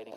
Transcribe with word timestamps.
fighting. 0.00 0.14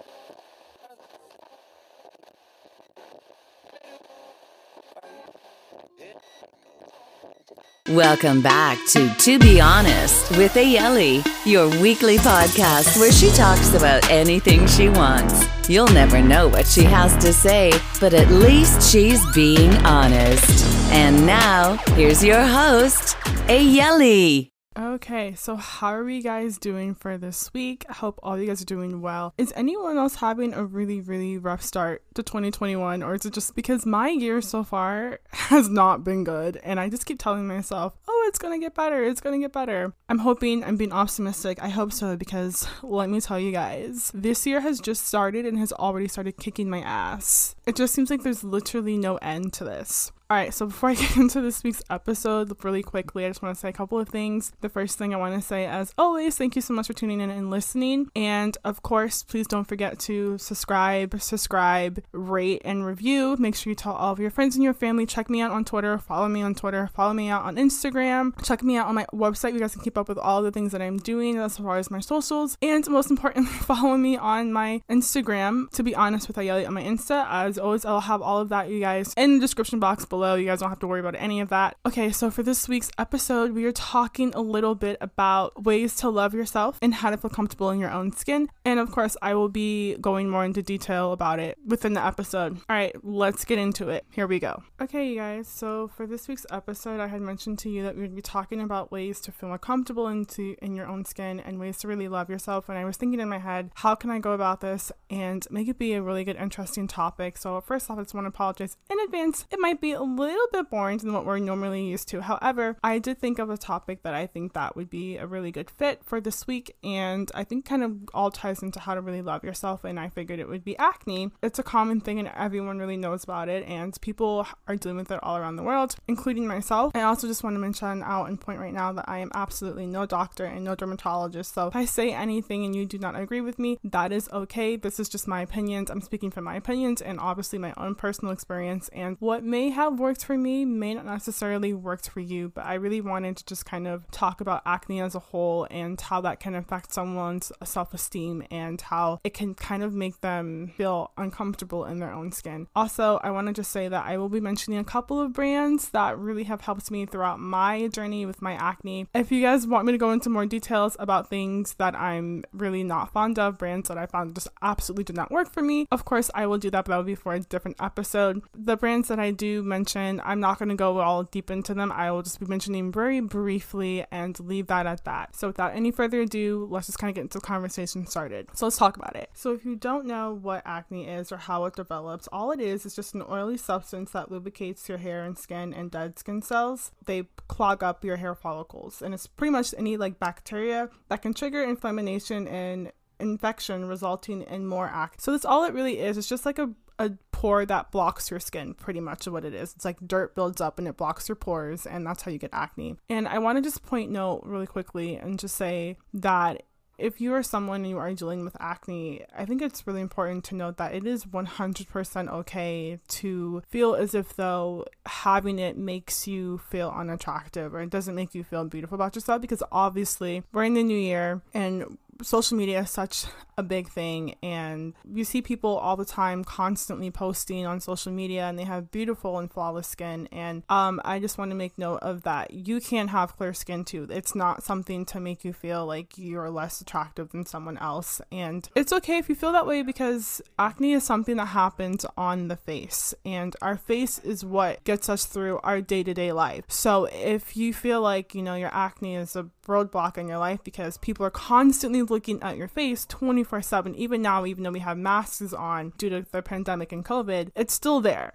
Welcome 7.90 8.42
back 8.42 8.78
to 8.92 9.14
To 9.14 9.40
Be 9.40 9.60
Honest 9.60 10.32
with 10.38 10.54
Ayele, 10.54 11.24
your 11.46 11.70
weekly 11.82 12.18
podcast 12.18 12.98
where 13.00 13.12
she 13.12 13.30
talks 13.32 13.74
about 13.74 14.10
anything 14.10 14.66
she 14.68 14.90
wants. 14.90 15.46
You'll 15.70 15.90
never 15.90 16.22
know 16.22 16.48
what 16.48 16.66
she 16.66 16.84
has 16.84 17.16
to 17.24 17.34
say, 17.34 17.72
but 18.00 18.14
at 18.14 18.30
least 18.30 18.90
she's 18.90 19.24
being 19.34 19.74
honest. 19.86 20.66
And 20.92 21.26
now, 21.26 21.76
here's 21.96 22.24
your 22.24 22.44
host, 22.44 23.16
Ayele. 23.48 24.53
Okay, 24.94 25.34
so 25.34 25.56
how 25.56 25.92
are 25.96 26.08
you 26.08 26.22
guys 26.22 26.60
doing 26.60 26.94
for 26.94 27.18
this 27.18 27.52
week? 27.52 27.84
I 27.90 27.94
hope 27.94 28.20
all 28.22 28.38
you 28.38 28.46
guys 28.46 28.62
are 28.62 28.66
doing 28.66 29.02
well. 29.02 29.34
Is 29.40 29.52
anyone 29.56 29.98
else 29.98 30.18
having 30.18 30.54
a 30.54 30.64
really, 30.64 31.02
really 31.02 31.40
rough 31.40 31.64
start 31.64 32.04
to 32.14 32.22
2021, 32.22 33.02
or 33.02 33.16
is 33.16 33.26
it 33.26 33.34
just 33.34 33.56
because 33.56 33.88
my 33.88 34.10
year 34.10 34.40
so 34.40 34.64
far 34.64 35.20
has 35.32 35.68
not 35.68 36.04
been 36.04 36.24
good? 36.24 36.58
And 36.58 36.80
I 36.80 36.90
just 36.90 37.08
keep 37.08 37.18
telling 37.18 37.48
myself, 37.48 37.98
oh, 38.08 38.26
it's 38.28 38.38
gonna 38.38 38.60
get 38.60 38.76
better, 38.76 39.04
it's 39.04 39.20
gonna 39.20 39.40
get 39.40 39.52
better. 39.52 39.96
I'm 40.10 40.20
hoping, 40.20 40.64
I'm 40.64 40.78
being 40.78 40.94
optimistic. 40.94 41.58
I 41.60 41.70
hope 41.70 41.92
so, 41.92 42.16
because 42.16 42.68
let 42.84 43.10
me 43.10 43.20
tell 43.20 43.40
you 43.40 43.52
guys, 43.52 44.12
this 44.14 44.46
year 44.46 44.60
has 44.60 44.80
just 44.80 45.08
started 45.08 45.48
and 45.48 45.58
has 45.58 45.74
already 45.74 46.08
started 46.08 46.38
kicking 46.38 46.70
my 46.70 46.82
ass. 46.82 47.56
It 47.66 47.76
just 47.76 47.96
seems 47.96 48.12
like 48.12 48.22
there's 48.22 48.44
literally 48.44 48.98
no 48.98 49.16
end 49.24 49.54
to 49.54 49.64
this. 49.64 50.12
All 50.30 50.38
right, 50.38 50.54
so 50.54 50.68
before 50.68 50.90
I 50.90 50.94
get 50.96 51.18
into 51.18 51.42
this 51.42 51.64
week's 51.64 51.84
episode, 51.90 52.52
really 52.64 52.82
quickly, 52.82 53.26
I 53.26 53.30
just 53.30 53.42
want 53.42 53.56
to 53.56 53.60
say 53.60 53.70
a 53.70 53.74
couple 53.74 54.00
of 54.00 54.08
things. 54.08 54.54
The 54.62 54.70
first 54.70 54.98
thing 54.98 55.14
I 55.14 55.18
want 55.18 55.36
to 55.36 55.46
say, 55.46 55.66
as 55.66 55.94
always, 55.98 56.38
thank 56.38 56.56
you 56.56 56.62
so 56.62 56.74
much 56.74 56.88
for 56.88 56.94
tuning 56.94 57.20
in 57.20 57.30
and 57.30 57.50
listening. 57.50 58.10
And 58.16 58.58
of 58.64 58.82
course, 58.82 59.22
please 59.22 59.48
don't 59.48 59.66
forget 59.66 60.00
to 60.00 60.38
subscribe, 60.38 61.22
subscribe, 61.22 62.02
rate, 62.14 62.62
and 62.64 62.86
review. 62.86 63.36
Make 63.38 63.54
sure 63.56 63.70
you 63.70 63.76
tell 63.76 63.92
all 63.92 64.14
of 64.14 64.20
your 64.20 64.32
friends 64.32 64.56
and 64.56 64.64
your 64.64 64.74
family. 64.74 65.06
Check 65.06 65.30
me 65.30 65.42
out 65.42 65.52
on 65.52 65.66
Twitter, 65.66 65.98
follow 65.98 66.30
me 66.30 66.42
on 66.42 66.56
Twitter, 66.56 66.90
follow 66.96 67.14
me 67.14 67.28
out 67.28 67.44
on 67.44 67.58
Instagram. 67.58 68.32
Check 68.44 68.64
me 68.64 68.78
out 68.78 68.88
on 68.88 68.96
my 68.96 69.06
website. 69.14 69.54
You 69.54 69.60
guys 69.60 69.74
can 69.74 69.84
keep 69.84 69.98
up 69.98 70.08
with 70.08 70.18
all 70.18 70.42
the 70.42 70.52
things 70.52 70.72
that 70.72 70.82
I'm 70.82 70.98
doing 71.00 71.38
as 71.38 71.58
far 71.58 71.78
as 71.78 71.92
my 71.92 72.00
socials. 72.00 72.58
And 72.62 72.90
most 72.90 73.12
importantly, 73.12 73.52
follow 73.60 73.98
me 73.98 74.16
on 74.16 74.54
my 74.54 74.82
Instagram, 74.90 75.70
to 75.72 75.84
be 75.84 75.94
honest 75.94 76.30
with 76.30 76.38
Ayele 76.38 76.66
on 76.66 76.74
my 76.74 76.82
Insta. 76.82 77.28
As 77.30 77.58
always, 77.58 77.84
I'll 77.84 78.00
have 78.00 78.22
all 78.22 78.40
of 78.40 78.50
that, 78.50 78.70
you 78.70 78.80
guys, 78.80 79.14
in 79.18 79.36
the 79.36 79.40
description 79.42 79.80
box 79.80 80.06
below. 80.14 80.36
You 80.36 80.46
guys 80.46 80.60
don't 80.60 80.70
have 80.70 80.78
to 80.78 80.86
worry 80.86 81.00
about 81.00 81.16
any 81.18 81.40
of 81.40 81.50
that. 81.50 81.76
Okay, 81.88 82.12
so 82.12 82.30
for 82.30 82.44
this 82.44 82.70
week's 82.70 82.92
episode, 83.00 83.54
we 83.54 83.66
are 83.66 83.72
talking 83.72 84.32
a 84.36 84.42
little 84.42 84.76
bit 84.76 84.96
about 85.02 85.64
ways 85.64 85.96
to 85.96 86.10
love 86.10 86.36
yourself 86.36 86.78
and 86.84 86.94
how 86.94 87.10
to 87.10 87.18
feel 87.18 87.32
comfortable 87.32 87.72
in 87.72 87.80
your 87.80 87.90
own 87.90 88.12
skin. 88.12 88.48
And 88.64 88.80
of 88.80 88.92
course, 88.92 89.18
I 89.24 89.34
will 89.34 89.50
be 89.50 89.96
going 89.96 90.30
more 90.30 90.46
into 90.46 90.62
detail 90.62 91.14
about 91.14 91.40
it 91.40 91.58
within 91.66 91.94
the 91.94 92.06
episode. 92.06 92.58
All 92.70 92.76
right, 92.76 92.96
let's 93.04 93.44
get 93.44 93.58
into 93.58 93.90
it. 93.90 94.06
Here 94.12 94.28
we 94.28 94.38
go. 94.38 94.62
Okay, 94.80 95.10
you 95.10 95.16
guys, 95.16 95.48
so 95.48 95.88
for 95.88 96.06
this 96.06 96.28
week's 96.28 96.46
episode, 96.52 97.00
I 97.00 97.08
had 97.08 97.22
mentioned 97.22 97.58
to 97.60 97.70
you 97.72 97.82
that 97.82 97.96
we 97.96 98.04
would 98.04 98.16
be 98.16 98.22
talking 98.22 98.62
about 98.62 98.92
ways 98.92 99.20
to 99.22 99.32
feel 99.32 99.50
more 99.50 99.58
comfortable 99.58 100.08
into 100.08 100.56
in 100.62 100.76
your 100.76 100.86
own 100.86 101.06
skin 101.06 101.40
and 101.40 101.60
ways 101.60 101.80
to 101.80 101.88
really 101.88 102.08
love 102.08 102.30
yourself. 102.30 102.70
And 102.70 102.78
I 102.78 102.86
was 102.86 102.98
thinking 102.98 103.20
in 103.20 103.30
my 103.30 103.40
head, 103.40 103.72
how 103.74 103.96
can 103.96 104.12
I 104.12 104.20
go 104.20 104.34
about 104.34 104.62
this 104.62 104.92
and 105.10 105.48
make 105.50 105.68
it 105.68 105.80
be 105.80 105.94
a 105.94 106.04
really 106.04 106.24
good, 106.24 106.36
interesting 106.36 106.88
topic? 106.88 107.36
So 107.36 107.60
first 107.62 107.90
off, 107.90 107.98
I 107.98 108.04
just 108.04 108.14
want 108.14 108.26
to 108.26 108.30
apologize 108.30 108.78
in 108.92 109.00
advance. 109.00 109.48
It 109.50 109.60
might 109.60 109.82
be 109.82 109.94
a 109.94 110.03
little 110.04 110.48
bit 110.52 110.70
boring 110.70 110.98
than 111.00 111.14
what 111.14 111.26
we're 111.26 111.40
normally 111.40 111.86
used 111.86 112.08
to. 112.10 112.22
However, 112.22 112.78
I 112.84 113.00
did 113.00 113.20
think 113.20 113.40
of 113.40 113.50
a 113.50 113.58
topic 113.58 114.04
that 114.04 114.14
I 114.14 114.28
think 114.28 114.54
that 114.54 114.76
would 114.76 114.90
be 114.90 115.18
a 115.18 115.26
really 115.26 115.52
good 115.52 115.70
fit 115.70 116.02
for 116.04 116.22
this 116.22 116.46
week, 116.48 116.76
and 116.84 117.32
I 117.34 117.44
think 117.44 117.66
kind 117.66 117.84
of 117.84 117.98
all 118.14 118.32
ties 118.32 118.62
into 118.62 118.80
how 118.80 118.96
to 118.96 119.02
really 119.02 119.22
love 119.22 119.44
yourself. 119.44 119.84
And 119.84 120.00
I 120.00 120.10
figured 120.10 120.40
it 120.40 120.48
would 120.48 120.64
be 120.64 120.78
acne. 120.78 121.32
It's 121.42 121.60
a 121.60 121.64
common 121.64 122.02
thing, 122.02 122.20
and 122.20 122.30
everyone 122.36 122.80
really 122.80 122.98
knows 122.98 123.24
about 123.24 123.50
it, 123.50 123.66
and 123.68 124.00
people 124.02 124.48
are 124.68 124.76
dealing 124.76 124.98
with 124.98 125.12
it 125.12 125.20
all 125.24 125.38
around 125.38 125.56
the 125.56 125.64
world, 125.64 125.96
including 126.08 126.48
myself. 126.48 126.92
I 126.96 127.02
also 127.02 127.28
just 127.28 127.44
want 127.44 127.56
to 127.56 127.60
mention 127.60 128.04
out 128.04 128.30
and 128.30 128.40
point 128.40 128.60
right 128.60 128.74
now 128.74 128.94
that 128.94 129.06
I 129.08 129.20
am 129.20 129.32
absolutely 129.34 129.86
no 129.86 130.06
doctor 130.06 130.46
and 130.46 130.64
no 130.64 130.76
dermatologist. 130.76 131.54
So 131.54 131.68
if 131.68 131.76
I 131.76 131.86
say 131.86 132.12
anything 132.12 132.66
and 132.66 132.76
you 132.76 132.86
do 132.86 132.98
not 132.98 133.16
agree 133.16 133.42
with 133.42 133.60
me, 133.60 133.78
that 133.84 134.12
is 134.12 134.30
okay. 134.32 134.76
This 134.76 135.00
is 135.00 135.10
just 135.10 135.28
my 135.28 135.42
opinions. 135.42 135.90
I'm 135.90 136.02
speaking 136.02 136.32
from 136.32 136.44
my 136.46 136.56
opinions 136.56 137.02
and 137.02 137.20
obviously 137.20 137.60
my 137.60 137.74
own 137.78 137.96
personal 137.96 138.34
experience 138.34 138.90
and 138.90 139.18
what 139.20 139.44
may 139.44 139.70
have 139.70 139.93
worked 140.00 140.26
for 140.26 140.38
me 140.38 140.66
may 140.66 140.94
not 140.94 141.06
necessarily 141.06 141.74
worked 141.74 142.10
for 142.10 142.20
you, 142.20 142.50
but 142.50 142.66
I 142.66 142.76
really 142.76 143.02
wanted 143.02 143.38
to 143.38 143.46
just 143.46 143.66
kind 143.66 143.88
of 143.88 144.10
talk 144.12 144.42
about 144.42 144.62
acne 144.66 145.02
as 145.02 145.16
a 145.16 145.20
whole 145.20 145.68
and 145.70 146.00
how 146.00 146.22
that 146.22 146.40
can 146.40 146.56
affect 146.56 146.94
someone's 146.94 147.52
self 147.64 147.94
esteem 147.94 148.46
and 148.52 148.80
how 148.82 149.20
it 149.24 149.34
can 149.34 149.54
kind 149.54 149.84
of 149.84 149.94
make 149.94 150.22
them 150.22 150.74
feel 150.76 151.12
uncomfortable 151.18 151.86
in 151.86 152.00
their 152.00 152.12
own 152.12 152.32
skin. 152.32 152.68
Also, 152.76 153.20
I 153.24 153.32
want 153.32 153.48
to 153.48 153.54
just 153.54 153.72
say 153.72 153.88
that 153.88 154.06
I 154.06 154.18
will 154.18 154.30
be 154.30 154.40
mentioning 154.40 154.80
a 154.80 154.84
couple 154.84 155.20
of 155.20 155.34
brands 155.34 155.90
that 155.90 156.18
really 156.18 156.44
have 156.44 156.62
helped 156.62 156.90
me 156.92 157.06
throughout 157.06 157.40
my 157.40 157.88
journey 157.88 158.26
with 158.26 158.42
my 158.42 158.54
acne. 158.54 159.08
If 159.14 159.32
you 159.32 159.42
guys 159.42 159.68
want 159.68 159.86
me 159.86 159.92
to 159.92 159.98
go 159.98 160.12
into 160.12 160.30
more 160.30 160.46
details 160.46 160.96
about 161.00 161.30
things 161.30 161.76
that 161.76 161.96
I'm 161.96 162.44
really 162.54 162.84
not 162.84 163.12
fond 163.12 163.40
of, 163.40 163.58
brands 163.58 163.90
that 163.90 163.98
I 163.98 164.06
found 164.06 164.36
just 164.36 164.48
absolutely 164.62 165.04
did 165.04 165.16
not 165.16 165.32
work 165.32 165.52
for 165.52 165.62
me, 165.62 165.88
of 165.92 166.06
course, 166.06 166.30
I 166.34 166.46
will 166.46 166.58
do 166.58 166.70
that, 166.72 166.86
but 166.86 166.92
that 166.92 166.98
will 166.98 167.04
be 167.04 167.16
for 167.16 167.34
a 167.34 167.40
different 167.40 167.78
episode. 167.82 168.42
The 168.54 168.78
brands 168.78 169.08
that 169.08 169.20
I 169.20 169.32
do 169.32 169.62
mention, 169.64 169.83
I'm 170.24 170.40
not 170.40 170.60
going 170.60 170.70
to 170.70 170.76
go 170.76 171.00
all 171.00 171.24
deep 171.24 171.50
into 171.52 171.74
them. 171.74 171.92
I 171.92 172.12
will 172.12 172.22
just 172.22 172.40
be 172.40 172.46
mentioning 172.46 172.92
very 172.92 173.20
briefly 173.20 174.06
and 174.12 174.40
leave 174.40 174.68
that 174.68 174.86
at 174.86 175.04
that. 175.06 175.36
So, 175.36 175.48
without 175.48 175.76
any 175.76 175.92
further 175.92 176.22
ado, 176.22 176.68
let's 176.70 176.88
just 176.88 177.00
kind 177.00 177.10
of 177.10 177.16
get 177.16 177.22
into 177.22 177.40
the 177.40 177.46
conversation 177.46 178.08
started. 178.08 178.48
So, 178.54 178.66
let's 178.66 178.78
talk 178.78 178.98
about 178.98 179.16
it. 179.16 179.30
So, 179.34 179.54
if 179.54 179.66
you 179.66 179.76
don't 179.76 180.06
know 180.06 180.34
what 180.34 180.62
acne 180.66 181.08
is 181.08 181.32
or 181.32 181.38
how 181.38 181.66
it 181.66 181.76
develops, 181.76 182.28
all 182.28 182.52
it 182.52 182.60
is 182.60 182.86
is 182.86 182.96
just 182.96 183.14
an 183.14 183.24
oily 183.30 183.58
substance 183.58 184.12
that 184.12 184.32
lubricates 184.32 184.88
your 184.90 184.98
hair 184.98 185.24
and 185.24 185.38
skin 185.38 185.74
and 185.74 185.92
dead 185.92 186.20
skin 186.20 186.42
cells. 186.42 186.92
They 187.06 187.24
clog 187.48 187.84
up 187.84 188.04
your 188.04 188.18
hair 188.18 188.36
follicles, 188.36 189.02
and 189.02 189.14
it's 189.14 189.28
pretty 189.28 189.52
much 189.52 189.74
any 189.78 189.98
like 189.98 190.20
bacteria 190.20 190.90
that 191.10 191.22
can 191.22 191.34
trigger 191.34 191.64
inflammation 191.64 192.48
and 192.48 192.92
infection 193.20 193.86
resulting 193.86 194.42
in 194.44 194.68
more 194.68 194.88
acne. 194.88 195.18
So 195.20 195.32
that's 195.32 195.46
all 195.46 195.64
it 195.64 195.74
really 195.74 196.00
is. 196.00 196.18
It's 196.18 196.30
just 196.30 196.46
like 196.46 196.60
a 196.60 196.70
a 197.00 197.12
pore 197.32 197.66
that 197.66 197.92
blocks 197.92 198.32
your 198.32 198.40
skin, 198.40 198.74
pretty 198.74 199.00
much 199.00 199.28
what 199.28 199.46
it 199.46 199.54
is. 199.54 199.74
It's 199.74 199.86
like 199.86 199.98
dirt 200.06 200.36
builds 200.36 200.62
up 200.62 200.80
and 200.80 200.88
it 200.88 200.98
blocks 200.98 201.28
your 201.28 201.36
pores, 201.36 201.86
and 201.86 202.06
that's 202.06 202.24
how 202.24 202.32
you 202.32 202.38
get 202.38 202.52
acne. 202.54 202.96
And 203.10 203.28
I 203.28 203.40
want 203.40 203.58
to 203.58 203.62
just 203.62 203.84
point 203.84 204.12
note 204.12 204.44
really 204.46 204.68
quickly 204.68 205.16
and 205.16 205.40
just 205.40 205.56
say 205.56 205.98
that 206.14 206.64
if 206.98 207.20
you 207.20 207.34
are 207.34 207.44
someone 207.44 207.82
and 207.82 207.90
you 207.90 207.98
are 207.98 208.14
dealing 208.14 208.46
with 208.46 208.56
acne, 208.60 209.26
I 209.36 209.46
think 209.46 209.62
it's 209.62 209.88
really 209.88 210.02
important 210.02 210.44
to 210.46 210.56
note 210.56 210.78
that 210.78 210.94
it 210.94 211.06
is 211.06 211.26
100% 211.26 212.30
okay 212.32 213.00
to 213.08 213.64
feel 213.68 213.96
as 213.96 214.14
if 214.14 214.36
though 214.36 214.86
having 215.06 215.60
it 215.60 215.78
makes 215.78 216.28
you 216.28 216.60
feel 216.60 216.94
unattractive 216.96 217.74
or 217.74 217.82
it 217.82 217.90
doesn't 217.90 218.16
make 218.16 218.36
you 218.36 218.44
feel 218.44 218.66
beautiful 218.66 218.96
about 218.96 219.16
yourself 219.16 219.42
because 219.42 219.64
obviously 219.72 220.44
we're 220.52 220.64
in 220.64 220.76
the 220.76 220.84
new 220.84 220.98
year 220.98 221.42
and 221.54 221.98
social 222.24 222.58
media 222.58 222.82
is 222.82 222.90
such 222.90 223.26
a 223.58 223.64
big 223.64 223.88
thing 223.88 224.36
and 224.42 224.94
you 225.12 225.24
see 225.24 225.42
people 225.42 225.78
all 225.78 225.96
the 225.96 226.06
time 226.06 226.44
constantly 226.44 227.12
posting 227.12 227.66
on 227.66 227.80
social 227.80 228.12
media 228.12 228.46
and 228.46 228.58
they 228.58 228.64
have 228.64 228.90
beautiful 228.92 229.38
and 229.38 229.52
flawless 229.52 229.88
skin 229.88 230.28
and 230.32 230.64
um, 230.70 231.00
i 231.06 231.20
just 231.20 231.38
want 231.38 231.52
to 231.52 231.56
make 231.56 231.78
note 231.78 232.00
of 232.02 232.24
that. 232.24 232.52
You 232.54 232.80
can 232.80 233.10
have 233.10 233.36
clear 233.38 233.54
skin 233.54 233.84
too. 233.84 234.08
It's 234.10 234.36
not 234.36 234.64
something 234.64 235.06
to 235.06 235.20
make 235.20 235.44
you 235.44 235.54
feel 235.54 235.86
like 235.86 236.18
you're 236.18 236.50
less 236.50 236.82
attractive 236.82 237.30
than 237.30 237.46
someone 237.46 237.78
else 237.78 238.22
and 238.32 238.68
it's 238.76 238.94
okay 238.94 239.18
if 239.18 239.30
you 239.30 239.36
feel 239.36 239.52
that 239.52 239.68
way 239.68 239.82
because 239.82 240.42
acne 240.58 240.94
is 240.94 241.04
something 241.04 241.38
that 241.38 241.48
happens 241.48 242.06
on 242.18 242.48
the 242.48 242.56
face 242.56 243.14
and 243.26 243.56
our 243.62 243.78
face 243.78 244.20
is 244.20 244.44
what 244.44 244.84
gets 244.84 245.10
us 245.10 245.26
through 245.26 245.60
our 245.64 245.82
day-to-day 245.82 246.32
life. 246.32 246.66
So 246.68 247.06
if 247.06 247.56
you 247.58 247.74
feel 247.74 248.02
like 248.02 248.34
you 248.34 248.42
know 248.42 248.56
your 248.56 248.74
acne 248.74 249.16
is 249.16 249.36
a 249.36 249.50
roadblock 249.68 250.18
in 250.18 250.28
your 250.28 250.38
life 250.38 250.60
because 250.64 250.98
people 250.98 251.26
are 251.26 251.32
constantly 251.32 252.02
looking 252.14 252.42
at 252.42 252.56
your 252.56 252.68
face 252.68 253.06
24 253.06 253.62
7. 253.62 253.96
Even 253.96 254.22
now, 254.22 254.46
even 254.46 254.64
though 254.64 254.72
we 254.72 254.80
have 254.80 254.98
masks 254.98 255.52
on 255.52 255.92
due 255.98 256.10
to 256.10 256.26
the 256.32 256.42
pandemic 256.42 256.92
and 256.92 257.04
COVID, 257.04 257.52
it's 257.56 257.74
still 257.74 258.00
there. 258.00 258.34